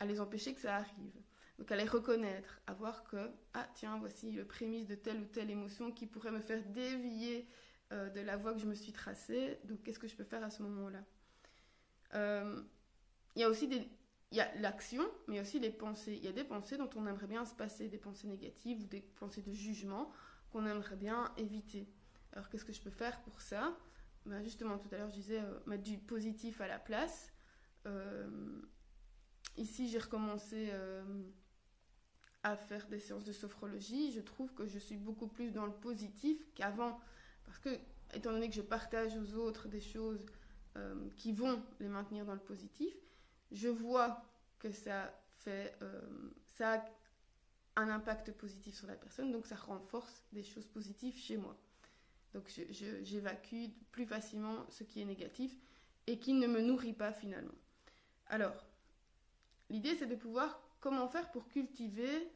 les 0.00 0.20
empêcher 0.20 0.54
que 0.54 0.60
ça 0.60 0.76
arrive. 0.76 1.22
Donc 1.58 1.70
à 1.70 1.76
les 1.76 1.84
reconnaître, 1.84 2.60
à 2.66 2.74
voir 2.74 3.04
que, 3.04 3.30
ah 3.54 3.66
tiens, 3.74 3.98
voici 3.98 4.32
le 4.32 4.44
prémisse 4.44 4.86
de 4.86 4.94
telle 4.96 5.20
ou 5.20 5.24
telle 5.24 5.50
émotion 5.50 5.92
qui 5.92 6.06
pourrait 6.06 6.32
me 6.32 6.40
faire 6.40 6.62
dévier 6.70 7.48
euh, 7.92 8.10
de 8.10 8.20
la 8.20 8.36
voie 8.36 8.52
que 8.54 8.60
je 8.60 8.66
me 8.66 8.74
suis 8.74 8.92
tracée. 8.92 9.58
Donc 9.64 9.82
qu'est-ce 9.82 9.98
que 9.98 10.08
je 10.08 10.16
peux 10.16 10.24
faire 10.24 10.42
à 10.42 10.50
ce 10.50 10.62
moment-là? 10.62 11.04
Il 13.36 13.40
y 13.40 13.44
a 13.44 13.48
aussi 13.48 13.66
des, 13.66 13.88
il 14.30 14.38
y 14.38 14.40
a 14.40 14.52
l'action, 14.56 15.04
mais 15.28 15.40
aussi 15.40 15.60
les 15.60 15.70
pensées. 15.70 16.14
Il 16.14 16.24
y 16.24 16.28
a 16.28 16.32
des 16.32 16.44
pensées 16.44 16.76
dont 16.76 16.90
on 16.96 17.06
aimerait 17.06 17.26
bien 17.26 17.44
se 17.44 17.54
passer, 17.54 17.88
des 17.88 17.98
pensées 17.98 18.26
négatives 18.26 18.82
ou 18.82 18.86
des 18.86 19.00
pensées 19.00 19.42
de 19.42 19.52
jugement 19.52 20.10
qu'on 20.50 20.66
aimerait 20.66 20.96
bien 20.96 21.32
éviter. 21.36 21.88
Alors 22.32 22.48
qu'est-ce 22.48 22.64
que 22.64 22.72
je 22.72 22.80
peux 22.80 22.90
faire 22.90 23.20
pour 23.22 23.40
ça? 23.40 23.76
Ben 24.26 24.42
Justement, 24.42 24.78
tout 24.78 24.88
à 24.92 24.98
l'heure, 24.98 25.10
je 25.10 25.14
disais 25.14 25.40
euh, 25.40 25.58
mettre 25.66 25.84
du 25.84 25.98
positif 25.98 26.60
à 26.60 26.66
la 26.66 26.78
place. 26.78 27.32
Euh, 29.58 29.60
ici, 29.60 29.88
j'ai 29.88 29.98
recommencé 29.98 30.68
euh, 30.72 31.02
à 32.42 32.56
faire 32.56 32.86
des 32.88 33.00
séances 33.00 33.24
de 33.24 33.32
sophrologie. 33.32 34.12
Je 34.12 34.20
trouve 34.20 34.52
que 34.54 34.66
je 34.66 34.78
suis 34.78 34.96
beaucoup 34.96 35.28
plus 35.28 35.50
dans 35.50 35.66
le 35.66 35.72
positif 35.72 36.38
qu'avant. 36.54 37.00
Parce 37.44 37.58
que, 37.58 37.70
étant 38.14 38.32
donné 38.32 38.48
que 38.48 38.54
je 38.54 38.62
partage 38.62 39.16
aux 39.16 39.34
autres 39.34 39.68
des 39.68 39.80
choses 39.80 40.24
qui 41.16 41.32
vont 41.32 41.62
les 41.78 41.86
maintenir 41.86 42.24
dans 42.24 42.34
le 42.34 42.40
positif, 42.40 42.92
je 43.52 43.68
vois 43.68 44.24
que 44.58 44.72
ça 44.72 45.14
fait 45.44 45.76
euh, 45.82 46.00
ça 46.56 46.74
a 46.74 47.80
un 47.80 47.88
impact 47.88 48.32
positif 48.32 48.74
sur 48.74 48.86
la 48.86 48.94
personne, 48.94 49.32
donc 49.32 49.46
ça 49.46 49.56
renforce 49.56 50.24
des 50.32 50.42
choses 50.42 50.66
positives 50.66 51.16
chez 51.16 51.36
moi. 51.36 51.56
Donc 52.32 52.50
j'évacue 53.02 53.66
plus 53.90 54.06
facilement 54.06 54.66
ce 54.70 54.84
qui 54.84 55.00
est 55.00 55.04
négatif 55.04 55.56
et 56.06 56.18
qui 56.18 56.32
ne 56.32 56.46
me 56.46 56.60
nourrit 56.60 56.92
pas 56.92 57.12
finalement. 57.12 57.54
Alors, 58.26 58.66
l'idée 59.74 59.96
c'est 59.96 60.06
de 60.06 60.14
pouvoir 60.14 60.60
comment 60.80 61.08
faire 61.08 61.30
pour 61.32 61.48
cultiver 61.48 62.30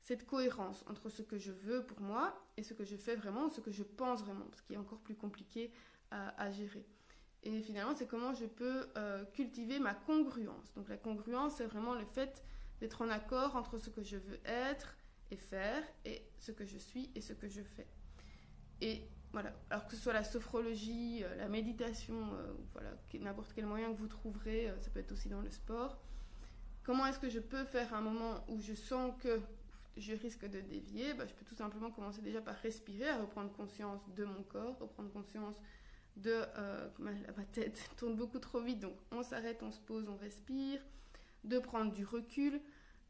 cette 0.00 0.24
cohérence 0.26 0.84
entre 0.88 1.08
ce 1.10 1.22
que 1.22 1.38
je 1.38 1.52
veux 1.52 1.84
pour 1.84 2.00
moi 2.00 2.24
et 2.56 2.62
ce 2.62 2.72
que 2.72 2.84
je 2.84 2.96
fais 2.96 3.16
vraiment, 3.16 3.50
ce 3.50 3.60
que 3.60 3.70
je 3.70 3.82
pense 3.82 4.22
vraiment, 4.22 4.46
ce 4.54 4.62
qui 4.62 4.74
est 4.74 4.76
encore 4.76 5.00
plus 5.00 5.14
compliqué 5.14 5.72
à 6.10 6.50
gérer. 6.50 6.84
Et 7.44 7.60
finalement, 7.60 7.94
c'est 7.96 8.06
comment 8.06 8.34
je 8.34 8.46
peux 8.46 8.86
euh, 8.96 9.24
cultiver 9.32 9.78
ma 9.80 9.94
congruence. 9.94 10.72
Donc 10.74 10.88
la 10.88 10.96
congruence, 10.96 11.56
c'est 11.56 11.66
vraiment 11.66 11.94
le 11.94 12.04
fait 12.04 12.44
d'être 12.80 13.02
en 13.02 13.08
accord 13.08 13.56
entre 13.56 13.78
ce 13.78 13.90
que 13.90 14.02
je 14.02 14.16
veux 14.16 14.38
être 14.44 14.96
et 15.30 15.36
faire 15.36 15.82
et 16.04 16.22
ce 16.38 16.52
que 16.52 16.64
je 16.64 16.78
suis 16.78 17.10
et 17.14 17.20
ce 17.20 17.32
que 17.32 17.48
je 17.48 17.62
fais. 17.62 17.88
Et 18.80 19.08
voilà, 19.32 19.52
alors 19.70 19.86
que 19.86 19.96
ce 19.96 20.02
soit 20.02 20.12
la 20.12 20.24
sophrologie, 20.24 21.24
euh, 21.24 21.34
la 21.36 21.48
méditation, 21.48 22.34
euh, 22.34 22.52
voilà, 22.72 22.90
n'importe 23.14 23.52
quel 23.54 23.66
moyen 23.66 23.92
que 23.92 23.98
vous 23.98 24.08
trouverez, 24.08 24.70
ça 24.80 24.90
peut 24.90 25.00
être 25.00 25.12
aussi 25.12 25.28
dans 25.28 25.40
le 25.40 25.50
sport. 25.50 25.98
Comment 26.84 27.06
est-ce 27.06 27.18
que 27.18 27.28
je 27.28 27.38
peux 27.38 27.64
faire 27.64 27.94
un 27.94 28.00
moment 28.00 28.44
où 28.48 28.60
je 28.60 28.74
sens 28.74 29.12
que 29.20 29.40
je 29.96 30.14
risque 30.14 30.46
de 30.46 30.60
dévier 30.60 31.14
bah, 31.14 31.26
Je 31.26 31.34
peux 31.34 31.44
tout 31.44 31.54
simplement 31.54 31.90
commencer 31.90 32.22
déjà 32.22 32.40
par 32.40 32.56
respirer, 32.56 33.08
à 33.08 33.18
reprendre 33.18 33.52
conscience 33.52 34.00
de 34.16 34.24
mon 34.24 34.42
corps, 34.42 34.78
reprendre 34.78 35.10
conscience 35.12 35.56
de 36.16 36.42
euh, 36.58 36.88
ma, 36.98 37.12
tête 37.52 37.88
tourne 37.96 38.16
beaucoup 38.16 38.38
trop 38.38 38.60
vite, 38.60 38.80
donc 38.80 38.94
on 39.12 39.22
s'arrête, 39.22 39.62
on 39.62 39.70
se 39.70 39.80
pose, 39.80 40.08
on 40.08 40.16
respire, 40.16 40.80
de 41.44 41.58
prendre 41.58 41.92
du 41.92 42.04
recul. 42.04 42.60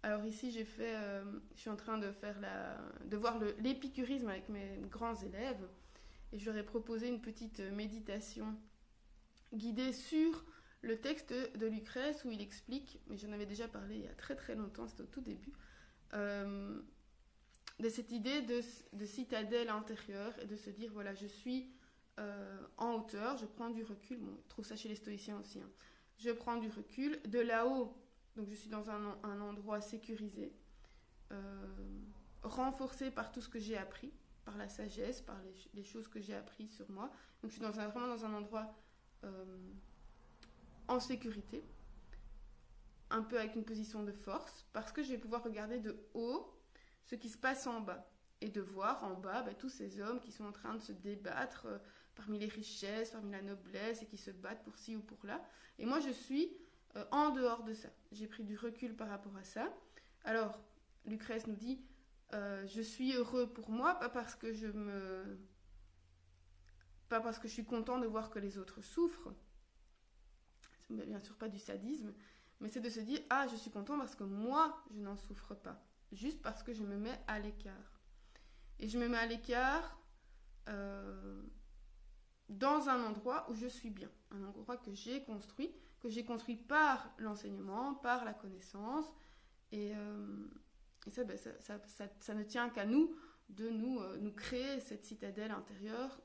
Alors 0.02 0.24
ici, 0.26 0.50
j'ai 0.50 0.64
fait, 0.64 0.94
euh, 0.96 1.24
je 1.54 1.61
suis 1.61 1.70
en 1.70 1.76
train 1.76 1.98
de 1.98 2.11
faire 2.12 2.38
la, 2.40 2.76
de 3.06 3.16
voir 3.16 3.38
l'épicurisme 3.58 4.28
avec 4.28 4.48
mes 4.48 4.80
grands 4.90 5.16
élèves, 5.16 5.66
et 6.32 6.38
je 6.38 6.46
leur 6.46 6.56
ai 6.56 6.64
proposé 6.64 7.08
une 7.08 7.20
petite 7.20 7.61
méditation 7.61 8.54
guidée 9.52 9.92
sur 9.92 10.44
le 10.83 11.01
texte 11.01 11.33
de 11.33 11.66
Lucrèce 11.66 12.25
où 12.25 12.31
il 12.31 12.40
explique, 12.40 13.01
mais 13.09 13.16
j'en 13.16 13.33
avais 13.33 13.47
déjà 13.47 13.68
parlé 13.68 13.97
il 13.97 14.03
y 14.03 14.09
a 14.09 14.14
très 14.14 14.35
très 14.35 14.55
longtemps, 14.55 14.88
c'était 14.88 15.03
au 15.03 15.07
tout 15.07 15.21
début, 15.21 15.53
euh, 16.14 16.81
de 17.79 17.88
cette 17.88 18.12
idée 18.12 18.42
de, 18.42 18.61
de 18.92 19.07
citadelle 19.07 19.71
intérieure 19.71 20.35
et 20.40 20.47
de 20.47 20.57
se 20.57 20.71
dire 20.71 20.90
voilà, 20.92 21.14
je 21.14 21.27
suis 21.27 21.73
euh, 22.18 22.61
en 22.77 22.95
hauteur, 22.95 23.37
je 23.38 23.47
prends 23.47 23.71
du 23.71 23.83
recul. 23.83 24.21
Je 24.45 24.49
trouve 24.49 24.64
ça 24.64 24.77
chez 24.77 24.88
les 24.88 24.97
stoïciens 24.97 25.38
aussi. 25.38 25.61
Hein. 25.61 25.71
Je 26.18 26.31
prends 26.31 26.57
du 26.57 26.68
recul. 26.68 27.21
De 27.23 27.38
là-haut, 27.38 27.97
donc 28.37 28.49
je 28.51 28.55
suis 28.55 28.68
dans 28.68 28.90
un, 28.90 29.40
endroit 29.40 29.81
sécurisé, 29.81 30.53
euh, 31.31 31.66
renforcé 32.42 33.11
par 33.11 33.33
tout 33.33 33.40
ce 33.40 33.49
que 33.49 33.59
j'ai 33.59 33.79
appris, 33.79 34.12
par 34.45 34.57
la 34.57 34.68
sagesse, 34.68 35.21
par 35.21 35.40
les, 35.75 35.85
choses 35.85 36.09
que 36.09 36.21
j'ai 36.21 36.35
apprises 36.35 36.75
sur 36.75 36.90
moi. 36.90 37.11
Donc 37.42 37.51
je 37.51 37.57
suis 37.57 37.62
dans 37.62 37.81
un, 37.81 37.88
vraiment 37.88 38.09
dans 38.09 38.25
un 38.25 38.35
endroit 38.35 38.75
en 40.88 41.01
sécurité, 41.01 41.64
un 43.11 43.23
peu 43.23 43.38
avec 43.38 43.55
une 43.55 43.64
position 43.64 44.03
de 44.03 44.12
force, 44.12 44.66
parce 44.73 44.92
que 44.92 45.03
je 45.03 45.11
vais 45.11 45.18
pouvoir 45.18 45.42
regarder 45.42 45.79
de 45.79 45.97
haut 46.14 46.53
ce 47.05 47.14
qui 47.14 47.29
se 47.29 47.38
passe 47.38 47.66
en 47.66 47.81
bas 47.81 48.09
et 48.40 48.49
de 48.49 48.61
voir 48.61 49.05
en 49.05 49.14
bas 49.14 49.42
bah, 49.42 49.55
tous 49.55 49.68
ces 49.68 50.01
hommes 50.01 50.21
qui 50.21 50.33
sont 50.33 50.45
en 50.45 50.53
train 50.53 50.75
de 50.75 50.81
se 50.81 50.92
débattre 50.92 51.66
parmi 52.14 52.38
les 52.38 52.47
richesses, 52.47 53.11
parmi 53.11 53.31
la 53.31 53.42
noblesse 53.42 54.03
et 54.03 54.07
qui 54.07 54.16
se 54.16 54.31
battent 54.31 54.62
pour 54.64 54.77
ci 54.77 54.97
ou 54.97 55.01
pour 55.01 55.25
là. 55.25 55.42
Et 55.79 55.87
moi, 55.87 56.01
je 56.01 56.11
suis 56.11 56.57
euh, 56.97 57.05
en 57.11 57.31
dehors 57.31 57.64
de 57.64 57.75
ça. 57.75 57.88
J'ai 58.12 58.27
pris 58.27 58.45
du 58.45 58.57
recul 58.57 58.95
par 58.95 59.09
rapport 59.09 59.37
à 59.37 59.45
ça. 59.45 59.73
Alors, 60.25 60.59
Lucrèce 61.07 61.47
nous 61.47 61.57
dit, 61.57 61.81
euh, 62.35 62.66
je 62.66 62.81
suis 62.81 63.14
heureux 63.14 63.47
pour 63.47 63.71
moi, 63.71 63.95
pas 63.95 64.09
parce 64.09 64.35
que 64.35 64.53
je 64.53 64.66
me. 64.66 65.38
pas 67.09 67.21
parce 67.21 67.38
que 67.38 67.49
je 67.49 67.53
suis 67.53 67.64
content 67.64 67.99
de 67.99 68.07
voir 68.07 68.31
que 68.31 68.38
les 68.38 68.59
autres 68.59 68.83
souffrent. 68.83 69.33
C'est 70.98 71.07
bien 71.07 71.20
sûr 71.20 71.37
pas 71.37 71.48
du 71.48 71.59
sadisme, 71.59 72.12
mais 72.61 72.68
c'est 72.68 72.81
de 72.81 72.90
se 72.90 73.00
dire 73.00 73.20
Ah, 73.31 73.46
je 73.48 73.57
suis 73.57 73.70
content 73.70 73.98
parce 73.98 74.14
que 74.14 74.24
moi, 74.24 74.83
je 74.94 75.00
n'en 75.00 75.16
souffre 75.16 75.55
pas. 75.55 75.83
Juste 76.12 76.42
parce 76.42 76.62
que 76.62 76.72
je 76.72 76.83
me 76.83 76.96
mets 76.96 77.18
à 77.26 77.38
l'écart. 77.38 78.00
Et 78.78 78.88
je 78.88 78.98
me 78.98 79.09
mets 79.09 79.18
à 79.18 79.26
l'écart 79.26 79.98
euh, 80.68 81.42
dans 82.48 82.88
un 82.88 83.05
endroit 83.05 83.48
où 83.50 83.55
je 83.55 83.66
suis 83.66 83.90
bien. 83.90 84.11
Un 84.31 84.42
endroit 84.44 84.76
que 84.76 84.92
j'ai 84.92 85.24
construit, 85.24 85.74
que 86.00 86.09
j'ai 86.09 86.24
construit 86.24 86.57
par 86.57 87.14
l'enseignement, 87.18 87.94
par 87.94 88.24
la 88.24 88.35
connaissance. 88.35 89.07
Et. 89.70 89.92
Euh, 89.96 90.46
ben, 91.05 91.37
ça, 91.37 91.50
ça, 91.59 91.81
ça, 91.88 92.07
ça, 92.20 92.35
ne 92.35 92.44
tient 92.44 92.70
qu'à 92.70 92.87
nous 92.87 93.16
de 93.48 93.68
nous, 93.68 93.98
euh, 93.98 94.18
nous 94.18 94.31
créer 94.31 94.78
cette 94.78 95.05
citadelle 95.05 95.50
intérieure 95.50 96.20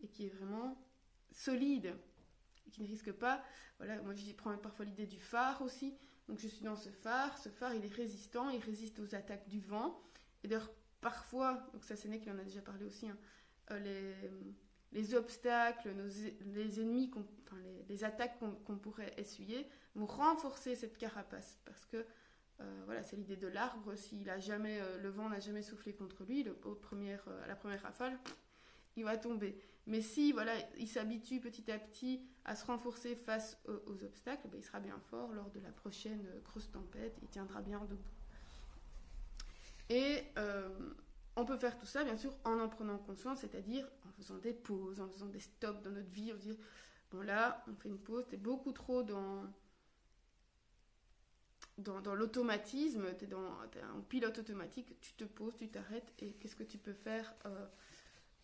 et 0.00 0.08
qui 0.08 0.26
est 0.26 0.30
vraiment 0.30 0.80
solide 1.32 1.96
qui 2.70 2.82
ne 2.82 2.86
risque 2.86 3.12
pas. 3.12 3.42
Voilà, 3.78 4.00
moi 4.02 4.14
j'y 4.14 4.32
prends 4.34 4.56
parfois 4.58 4.84
l'idée 4.84 5.06
du 5.06 5.20
phare 5.20 5.62
aussi. 5.62 5.96
Donc 6.28 6.38
je 6.38 6.48
suis 6.48 6.64
dans 6.64 6.76
ce 6.76 6.90
phare. 6.90 7.36
Ce 7.38 7.48
phare 7.48 7.74
il 7.74 7.84
est 7.84 7.94
résistant, 7.94 8.48
il 8.50 8.60
résiste 8.60 8.98
aux 9.00 9.14
attaques 9.14 9.48
du 9.48 9.60
vent. 9.60 10.00
Et 10.44 10.48
d'ailleurs 10.48 10.70
parfois, 11.00 11.66
donc 11.72 11.84
ça 11.84 11.96
qu'il 11.96 12.30
en 12.30 12.38
a 12.38 12.44
déjà 12.44 12.62
parlé 12.62 12.84
aussi, 12.84 13.08
hein, 13.08 13.18
euh, 13.72 13.78
les, 13.80 14.14
les, 14.92 15.14
obstacles, 15.14 15.90
les 16.54 16.80
ennemis, 16.80 17.10
enfin, 17.14 17.56
les, 17.88 18.04
attaques 18.04 18.38
qu'on 18.38 18.78
pourrait 18.78 19.12
essuyer 19.16 19.68
vont 19.94 20.06
renforcer 20.06 20.76
cette 20.76 20.96
carapace 20.96 21.58
parce 21.64 21.84
que 21.86 22.06
euh, 22.62 22.82
voilà, 22.84 23.02
c'est 23.02 23.16
l'idée 23.16 23.36
de 23.36 23.48
l'arbre. 23.48 23.94
S'il 23.96 24.28
a 24.30 24.38
jamais, 24.38 24.80
euh, 24.80 24.98
le 24.98 25.08
vent 25.08 25.28
n'a 25.28 25.40
jamais 25.40 25.62
soufflé 25.62 25.92
contre 25.92 26.24
lui, 26.24 26.46
au 26.64 26.78
euh, 26.94 27.44
à 27.44 27.46
la 27.46 27.56
première 27.56 27.82
rafale, 27.82 28.18
il 28.96 29.04
va 29.04 29.16
tomber. 29.16 29.58
Mais 29.86 30.00
si 30.00 30.32
voilà, 30.32 30.52
il 30.78 30.88
s'habitue 30.88 31.40
petit 31.40 31.70
à 31.70 31.78
petit 31.78 32.22
à 32.44 32.54
se 32.54 32.64
renforcer 32.64 33.16
face 33.16 33.58
aux, 33.66 34.04
obstacles, 34.04 34.48
ben, 34.48 34.58
il 34.58 34.64
sera 34.64 34.80
bien 34.80 34.98
fort 35.10 35.32
lors 35.32 35.50
de 35.50 35.60
la 35.60 35.70
prochaine 35.70 36.24
grosse 36.44 36.70
tempête. 36.70 37.16
Il 37.22 37.28
tiendra 37.28 37.60
bien 37.62 37.80
debout. 37.80 38.02
Et 39.88 40.24
on 41.36 41.44
peut 41.44 41.56
faire 41.56 41.78
tout 41.78 41.86
ça, 41.86 42.04
bien 42.04 42.16
sûr, 42.16 42.34
en 42.44 42.58
en 42.58 42.68
prenant 42.68 42.98
conscience, 42.98 43.40
c'est-à-dire 43.40 43.88
en 44.06 44.12
faisant 44.12 44.38
des 44.38 44.52
pauses, 44.52 45.00
en 45.00 45.08
faisant 45.08 45.28
des 45.28 45.40
stops 45.40 45.82
dans 45.82 45.90
notre 45.90 46.10
vie, 46.10 46.32
on 46.32 46.38
se 46.38 46.42
dit 46.42 46.58
bon 47.10 47.22
là, 47.22 47.64
on 47.68 47.74
fait 47.74 47.88
une 47.88 47.98
pause, 47.98 48.24
t'es 48.28 48.36
beaucoup 48.36 48.72
trop 48.72 49.02
dans 49.02 49.46
dans, 51.78 52.14
l'automatisme, 52.14 53.06
tu 53.18 53.24
es, 53.24 53.26
dans, 53.26 53.42
un 53.42 54.00
pilote 54.08 54.38
automatique, 54.38 55.00
tu 55.00 55.14
te 55.14 55.24
poses, 55.24 55.56
tu 55.56 55.68
t'arrêtes 55.68 56.12
et 56.20 56.34
qu'est-ce 56.34 56.54
que 56.54 56.62
tu 56.62 56.78
peux 56.78 56.92
faire 56.92 57.34
euh, 57.46 57.66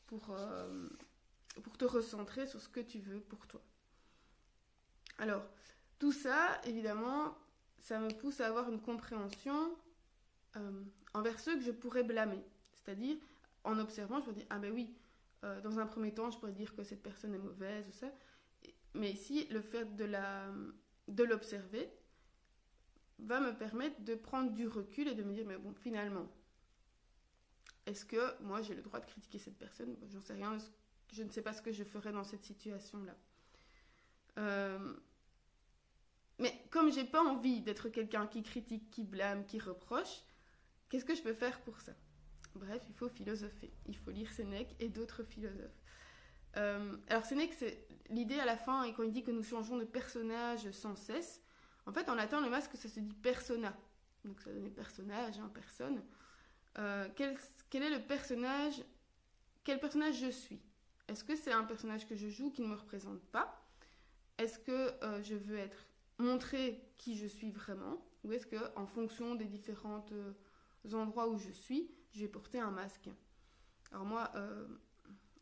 pour, 0.07 0.31
euh, 0.31 0.89
pour 1.61 1.77
te 1.77 1.85
recentrer 1.85 2.47
sur 2.47 2.61
ce 2.61 2.69
que 2.69 2.81
tu 2.81 2.99
veux 2.99 3.21
pour 3.21 3.47
toi. 3.47 3.61
Alors, 5.19 5.45
tout 5.99 6.13
ça, 6.13 6.61
évidemment, 6.65 7.37
ça 7.79 7.99
me 7.99 8.11
pousse 8.11 8.41
à 8.41 8.47
avoir 8.47 8.69
une 8.71 8.81
compréhension 8.81 9.77
euh, 10.57 10.83
envers 11.15 11.41
ceux 11.41 11.57
que 11.57 11.63
je 11.63 11.73
pourrais 11.73 12.05
blâmer. 12.05 12.43
C'est-à-dire, 12.75 13.17
en 13.65 13.79
observant, 13.79 14.21
je 14.21 14.29
me 14.29 14.35
dis, 14.35 14.47
ah 14.51 14.59
ben 14.59 14.73
oui, 14.73 14.95
dans 15.63 15.79
un 15.79 15.87
premier 15.87 16.13
temps, 16.13 16.31
je 16.31 16.39
pourrais 16.39 16.53
dire 16.53 16.75
que 16.75 16.83
cette 16.83 17.03
personne 17.03 17.33
est 17.33 17.39
mauvaise 17.39 17.87
ou 17.89 17.93
ça. 17.93 18.11
Mais 18.95 19.13
ici, 19.13 19.47
le 19.51 19.61
fait 19.61 19.95
de, 19.97 20.09
de 21.07 21.25
l'observer, 21.25 21.89
va 23.19 23.41
me 23.41 23.53
permettre 23.53 24.01
de 24.03 24.15
prendre 24.15 24.53
du 24.53 24.67
recul 24.67 25.09
et 25.09 25.15
de 25.15 25.23
me 25.23 25.33
dire, 25.33 25.47
mais 25.47 25.59
bon, 25.59 25.75
finalement, 25.75 26.29
est-ce 27.87 28.05
que 28.05 28.41
moi 28.43 28.63
j'ai 28.63 28.75
le 28.75 28.83
droit 28.83 29.01
de 29.01 29.07
critiquer 29.07 29.39
cette 29.39 29.59
personne? 29.59 29.97
J'en 30.13 30.21
sais 30.21 30.35
rien, 30.35 30.59
je 31.13 31.23
ne 31.23 31.31
sais 31.31 31.43
pas 31.43 31.53
ce 31.53 31.63
que 31.63 31.73
je 31.73 31.85
ferais 31.85 32.13
dans 32.13 32.25
cette 32.25 32.45
situation-là. 32.45 33.15
Euh, 34.39 34.95
mais 36.39 36.63
comme 36.71 36.93
j'ai 36.93 37.05
pas 37.05 37.23
envie 37.23 37.61
d'être 37.61 37.89
quelqu'un 37.89 38.27
qui 38.27 38.43
critique, 38.43 38.91
qui 38.91 39.05
blâme, 39.05 39.45
qui 39.47 39.59
reproche, 39.59 40.23
qu'est-ce 40.89 41.05
que 41.05 41.15
je 41.15 41.23
peux 41.23 41.35
faire 41.35 41.61
pour 41.63 41.81
ça? 41.81 41.93
Bref, 42.55 42.83
il 42.89 42.95
faut 42.95 43.09
philosopher. 43.09 43.73
Il 43.87 43.97
faut 43.97 44.11
lire 44.11 44.33
Sénèque 44.33 44.75
et 44.81 44.89
d'autres 44.89 45.23
philosophes. 45.23 45.83
Euh, 46.57 46.97
alors 47.09 47.25
Sénèque, 47.25 47.55
c'est 47.55 47.87
l'idée 48.11 48.39
à 48.39 48.45
la 48.45 48.57
fin, 48.57 48.85
et 48.85 48.93
quand 48.93 49.03
il 49.03 49.13
dit 49.13 49.23
que 49.23 49.31
nous 49.31 49.43
changeons 49.43 49.77
de 49.77 49.85
personnage 49.85 50.71
sans 50.71 50.97
cesse, 50.97 51.43
en 51.87 51.93
fait, 51.93 52.09
en 52.09 52.15
latin, 52.15 52.41
le 52.41 52.51
masque, 52.51 52.77
ça 52.77 52.89
se 52.89 53.01
dit 53.01 53.15
persona. 53.15 53.77
Donc 54.25 54.41
ça 54.41 54.53
donne 54.53 54.71
personnage, 54.71 55.39
hein, 55.39 55.51
personne. 55.55 56.03
Euh, 56.79 57.09
quel, 57.17 57.83
est 57.83 57.91
le 57.91 58.03
personnage 58.07 58.85
Quel 59.65 59.81
personnage 59.81 60.21
je 60.21 60.31
suis? 60.31 60.61
Est-ce 61.09 61.25
que 61.25 61.37
c'est 61.37 61.53
un 61.53 61.65
personnage 61.65 62.07
que 62.07 62.15
je 62.15 62.29
joue 62.29 62.51
qui 62.51 62.63
ne 62.63 62.69
me 62.69 62.75
représente 62.75 63.21
pas? 63.27 63.63
Est-ce 64.39 64.59
que 64.59 64.93
euh, 65.03 65.23
je 65.23 65.35
veux 65.35 65.59
être 65.59 65.87
montrer 66.19 66.81
qui 66.97 67.17
je 67.17 67.27
suis 67.27 67.51
vraiment? 67.51 68.05
Ou 68.25 68.33
est-ce 68.33 68.47
que, 68.47 68.57
en 68.77 68.87
fonction 68.87 69.35
des 69.35 69.47
différents 69.47 70.05
euh, 70.13 70.33
endroits 70.93 71.29
où 71.29 71.39
je 71.39 71.51
suis, 71.51 71.91
je 72.13 72.21
vais 72.21 72.29
porter 72.29 72.61
un 72.61 72.71
masque? 72.71 73.09
Alors 73.91 74.05
moi, 74.05 74.31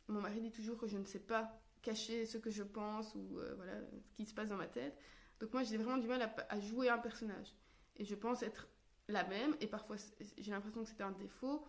mon 0.07 0.21
mari 0.21 0.39
dit 0.39 0.51
toujours 0.51 0.77
que 0.77 0.87
je 0.87 0.97
ne 0.97 1.03
sais 1.03 1.19
pas 1.19 1.59
cacher 1.81 2.25
ce 2.25 2.37
que 2.37 2.49
je 2.49 2.63
pense 2.63 3.13
ou 3.13 3.39
voilà 3.57 3.73
ce 4.09 4.15
qui 4.15 4.25
se 4.25 4.33
passe 4.33 4.49
dans 4.49 4.55
ma 4.55 4.67
tête. 4.67 4.97
Donc 5.39 5.53
moi 5.53 5.63
j'ai 5.63 5.77
vraiment 5.77 5.97
du 5.97 6.07
mal 6.07 6.31
à, 6.49 6.59
jouer 6.59 6.89
un 6.89 6.97
personnage. 6.97 7.53
Et 7.97 8.05
je 8.05 8.15
pense 8.15 8.43
être 8.43 8.67
la 9.07 9.23
même, 9.25 9.55
et 9.61 9.67
parfois 9.67 9.95
j'ai 10.37 10.51
l'impression 10.51 10.83
que 10.83 10.89
c'est 10.89 11.01
un 11.01 11.11
défaut, 11.11 11.65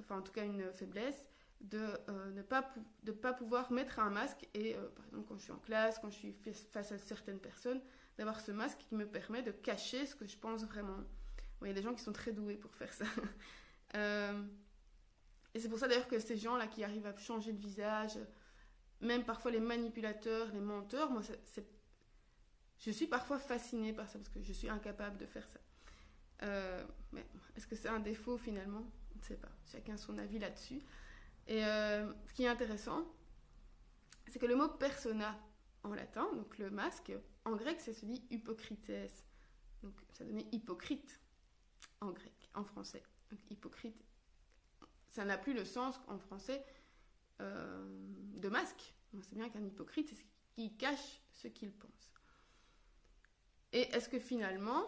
enfin 0.00 0.18
en 0.18 0.22
tout 0.22 0.32
cas 0.32 0.44
une 0.44 0.72
faiblesse, 0.72 1.26
de 1.60 1.78
euh, 2.08 2.30
ne 2.32 2.42
pas, 2.42 2.72
pas 3.22 3.32
pouvoir 3.32 3.72
mettre 3.72 3.98
un 3.98 4.10
masque. 4.10 4.48
Et 4.54 4.76
euh, 4.76 4.88
par 4.88 5.06
exemple 5.06 5.24
quand 5.28 5.38
je 5.38 5.42
suis 5.42 5.52
en 5.52 5.58
classe, 5.58 5.98
quand 5.98 6.10
je 6.10 6.16
suis 6.16 6.34
face 6.70 6.92
à 6.92 6.98
certaines 6.98 7.38
personnes, 7.38 7.80
d'avoir 8.18 8.40
ce 8.40 8.52
masque 8.52 8.78
qui 8.78 8.94
me 8.94 9.06
permet 9.06 9.42
de 9.42 9.52
cacher 9.52 10.06
ce 10.06 10.14
que 10.14 10.26
je 10.26 10.36
pense 10.36 10.64
vraiment. 10.64 10.98
il 11.62 11.68
y 11.68 11.70
a 11.70 11.74
des 11.74 11.82
gens 11.82 11.94
qui 11.94 12.02
sont 12.02 12.12
très 12.12 12.32
doués 12.32 12.56
pour 12.56 12.74
faire 12.74 12.92
ça. 12.92 13.04
Euh, 13.94 14.42
et 15.54 15.60
c'est 15.60 15.68
pour 15.68 15.78
ça 15.78 15.86
d'ailleurs 15.86 16.08
que 16.08 16.18
ces 16.18 16.36
gens-là 16.36 16.66
qui 16.66 16.82
arrivent 16.82 17.06
à 17.06 17.16
changer 17.16 17.52
de 17.52 17.60
visage, 17.60 18.18
même 19.00 19.24
parfois 19.24 19.52
les 19.52 19.60
manipulateurs, 19.60 20.48
les 20.52 20.60
menteurs, 20.60 21.08
moi 21.08 21.22
je 22.78 22.90
suis 22.90 23.06
parfois 23.06 23.38
fascinée 23.38 23.92
par 23.92 24.08
ça 24.08 24.18
parce 24.18 24.28
que 24.28 24.42
je 24.42 24.52
suis 24.52 24.68
incapable 24.68 25.16
de 25.18 25.24
faire 25.24 25.46
ça. 25.48 25.60
Mais 27.12 27.24
est-ce 27.56 27.66
que 27.68 27.76
c'est 27.76 27.88
un 27.88 28.00
défaut 28.00 28.36
finalement? 28.36 28.84
On 29.14 29.18
ne 29.18 29.22
sait 29.22 29.36
pas. 29.36 29.52
Chacun 29.70 29.96
son 29.96 30.18
avis 30.18 30.40
là-dessus. 30.40 30.82
Et 31.48 31.64
euh, 31.64 32.12
ce 32.26 32.34
qui 32.34 32.44
est 32.44 32.48
intéressant, 32.48 33.06
c'est 34.28 34.38
que 34.38 34.46
le 34.46 34.56
mot 34.56 34.68
persona 34.68 35.38
en 35.84 35.94
latin, 35.94 36.28
donc 36.34 36.58
le 36.58 36.70
masque, 36.70 37.12
en 37.44 37.54
grec, 37.54 37.80
ça 37.80 37.94
se 37.94 38.04
dit 38.04 38.24
hypocrites. 38.30 38.90
Donc 39.82 39.94
ça 40.12 40.24
donnait 40.24 40.48
hypocrite 40.52 41.20
en 42.00 42.10
grec, 42.10 42.50
en 42.54 42.64
français. 42.64 43.02
Donc 43.30 43.38
hypocrite, 43.50 44.04
ça 45.08 45.24
n'a 45.24 45.38
plus 45.38 45.54
le 45.54 45.64
sens 45.64 46.00
en 46.08 46.18
français 46.18 46.64
euh, 47.40 47.86
de 48.34 48.48
masque. 48.48 48.94
On 49.14 49.22
sait 49.22 49.36
bien 49.36 49.48
qu'un 49.48 49.64
hypocrite, 49.64 50.08
c'est 50.08 50.16
ce 50.16 50.24
qui 50.54 50.76
cache 50.76 51.20
ce 51.30 51.48
qu'il 51.48 51.72
pense. 51.72 52.10
Et 53.72 53.82
est-ce 53.94 54.08
que 54.08 54.18
finalement, 54.18 54.84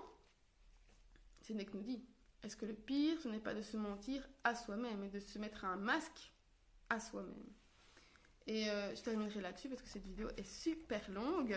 Sénèque 1.43 1.75
nous 1.75 1.83
dit, 1.83 2.05
est-ce 2.43 2.57
que 2.57 2.67
le 2.67 2.75
pire, 2.75 3.21
ce 3.21 3.29
n'est 3.29 3.41
pas 3.41 3.55
de 3.55 3.63
se 3.63 3.77
mentir 3.77 4.29
à 4.45 4.55
soi-même 4.55 5.05
et 5.05 5.09
de 5.09 5.21
se 5.21 5.39
mettre 5.39 5.65
un 5.65 5.77
masque 5.77 6.33
à 6.91 7.01
soi-même 7.01 7.35
Et 8.47 8.69
euh, 8.71 8.95
je 8.95 9.03
terminerai 9.03 9.41
là-dessus 9.41 9.69
parce 9.69 9.83
que 9.83 9.89
cette 9.89 10.05
vidéo 10.05 10.29
est 10.37 10.49
super 10.49 11.09
longue. 11.11 11.57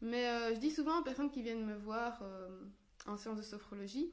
Mais 0.00 0.28
euh, 0.28 0.54
je 0.54 0.60
dis 0.60 0.70
souvent 0.70 1.00
aux 1.00 1.04
personnes 1.04 1.30
qui 1.30 1.42
viennent 1.42 1.64
me 1.64 1.76
voir 1.76 2.20
euh, 2.22 2.64
en 3.06 3.16
séance 3.16 3.36
de 3.36 3.42
sophrologie 3.42 4.12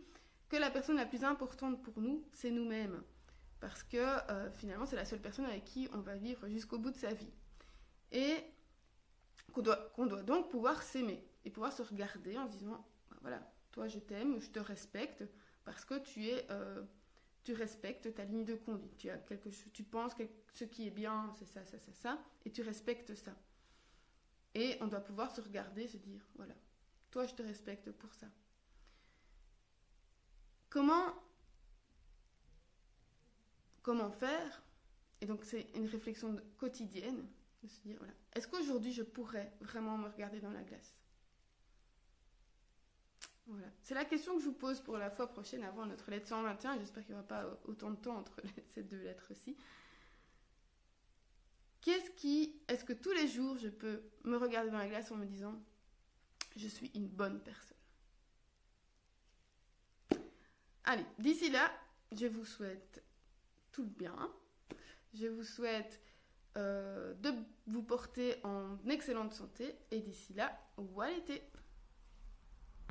que 0.49 0.57
la 0.57 0.69
personne 0.69 0.95
la 0.95 1.05
plus 1.05 1.23
importante 1.23 1.81
pour 1.83 1.99
nous, 2.01 2.25
c'est 2.33 2.51
nous-mêmes. 2.51 3.03
Parce 3.59 3.83
que 3.83 4.03
finalement, 4.53 4.85
c'est 4.85 4.95
la 4.95 5.03
seule 5.03 5.19
personne 5.19 5.45
avec 5.45 5.65
qui 5.65 5.89
on 5.93 5.99
va 5.99 6.15
vivre 6.15 6.47
jusqu'au 6.47 6.79
bout 6.79 6.91
de 6.91 6.97
sa 6.97 7.13
vie. 7.13 7.33
Et 8.11 8.37
qu'on 9.51 9.61
doit, 9.61 9.91
doit 9.97 10.23
donc 10.23 10.49
pouvoir 10.49 10.81
s'aimer 10.81 11.21
et 11.43 11.49
pouvoir 11.49 11.73
se 11.73 11.81
regarder 11.81 12.37
en 12.37 12.47
se 12.47 12.53
disant 12.53 12.87
bah, 13.11 13.17
voilà, 13.21 13.51
toi 13.71 13.87
je 13.89 13.99
t'aime, 13.99 14.39
je 14.39 14.49
te 14.49 14.59
respecte 14.59 15.25
parce 15.65 15.83
que 15.83 15.99
tu 15.99 16.27
es 16.27 16.47
tu 17.49 17.55
respectes 17.55 18.13
ta 18.13 18.25
ligne 18.25 18.45
de 18.45 18.53
conduite. 18.53 18.95
Tu 18.97 19.09
as 19.09 19.17
quelque 19.17 19.49
chose, 19.49 19.71
tu 19.73 19.83
penses 19.83 20.13
que 20.13 20.21
ce 20.53 20.65
qui 20.65 20.85
est 20.85 20.91
bien, 20.91 21.33
c'est 21.39 21.47
ça, 21.47 21.65
ça, 21.65 21.79
ça, 21.79 21.91
ça, 21.93 22.23
et 22.45 22.51
tu 22.51 22.61
respectes 22.61 23.15
ça. 23.15 23.35
Et 24.53 24.77
on 24.81 24.87
doit 24.87 24.99
pouvoir 24.99 25.31
se 25.31 25.41
regarder, 25.41 25.87
se 25.87 25.97
dire 25.97 26.21
voilà, 26.35 26.53
toi 27.09 27.25
je 27.25 27.33
te 27.33 27.41
respecte 27.41 27.89
pour 27.91 28.13
ça. 28.13 28.27
Comment 30.69 31.15
comment 33.81 34.11
faire? 34.11 34.61
Et 35.19 35.25
donc 35.25 35.43
c'est 35.43 35.71
une 35.73 35.87
réflexion 35.87 36.39
quotidienne 36.59 37.25
de 37.63 37.67
se 37.67 37.81
dire 37.81 37.97
voilà, 37.97 38.13
est-ce 38.33 38.47
qu'aujourd'hui 38.47 38.93
je 38.93 39.01
pourrais 39.01 39.51
vraiment 39.61 39.97
me 39.97 40.07
regarder 40.07 40.39
dans 40.39 40.51
la 40.51 40.61
glace? 40.61 40.95
Voilà. 43.49 43.67
C'est 43.81 43.95
la 43.95 44.05
question 44.05 44.35
que 44.35 44.41
je 44.41 44.45
vous 44.45 44.53
pose 44.53 44.79
pour 44.79 44.97
la 44.97 45.09
fois 45.09 45.27
prochaine 45.27 45.63
avant 45.63 45.85
notre 45.87 46.11
lettre 46.11 46.27
121. 46.27 46.77
J'espère 46.77 47.03
qu'il 47.03 47.15
n'y 47.15 47.19
aura 47.19 47.27
pas 47.27 47.59
autant 47.65 47.89
de 47.89 47.95
temps 47.95 48.15
entre 48.15 48.41
ces 48.75 48.83
deux 48.83 49.01
lettres-ci. 49.01 49.57
Qu'est-ce 51.81 52.11
qui. 52.11 52.61
Est-ce 52.67 52.85
que 52.85 52.93
tous 52.93 53.11
les 53.11 53.27
jours 53.27 53.57
je 53.57 53.69
peux 53.69 54.03
me 54.23 54.37
regarder 54.37 54.69
dans 54.69 54.77
la 54.77 54.87
glace 54.87 55.11
en 55.11 55.15
me 55.15 55.25
disant 55.25 55.59
je 56.55 56.67
suis 56.67 56.91
une 56.93 57.07
bonne 57.07 57.41
personne? 57.41 57.77
Allez, 60.83 61.05
d'ici 61.17 61.49
là, 61.49 61.71
je 62.11 62.27
vous 62.27 62.45
souhaite 62.45 63.03
tout 63.71 63.83
le 63.83 63.89
bien. 63.89 64.31
Je 65.15 65.25
vous 65.25 65.43
souhaite 65.43 65.99
euh, 66.57 67.15
de 67.15 67.33
vous 67.65 67.81
porter 67.81 68.35
en 68.43 68.77
excellente 68.87 69.33
santé. 69.33 69.75
Et 69.89 70.01
d'ici 70.01 70.33
là, 70.33 70.55
revoir 70.77 71.09
l'été 71.09 71.41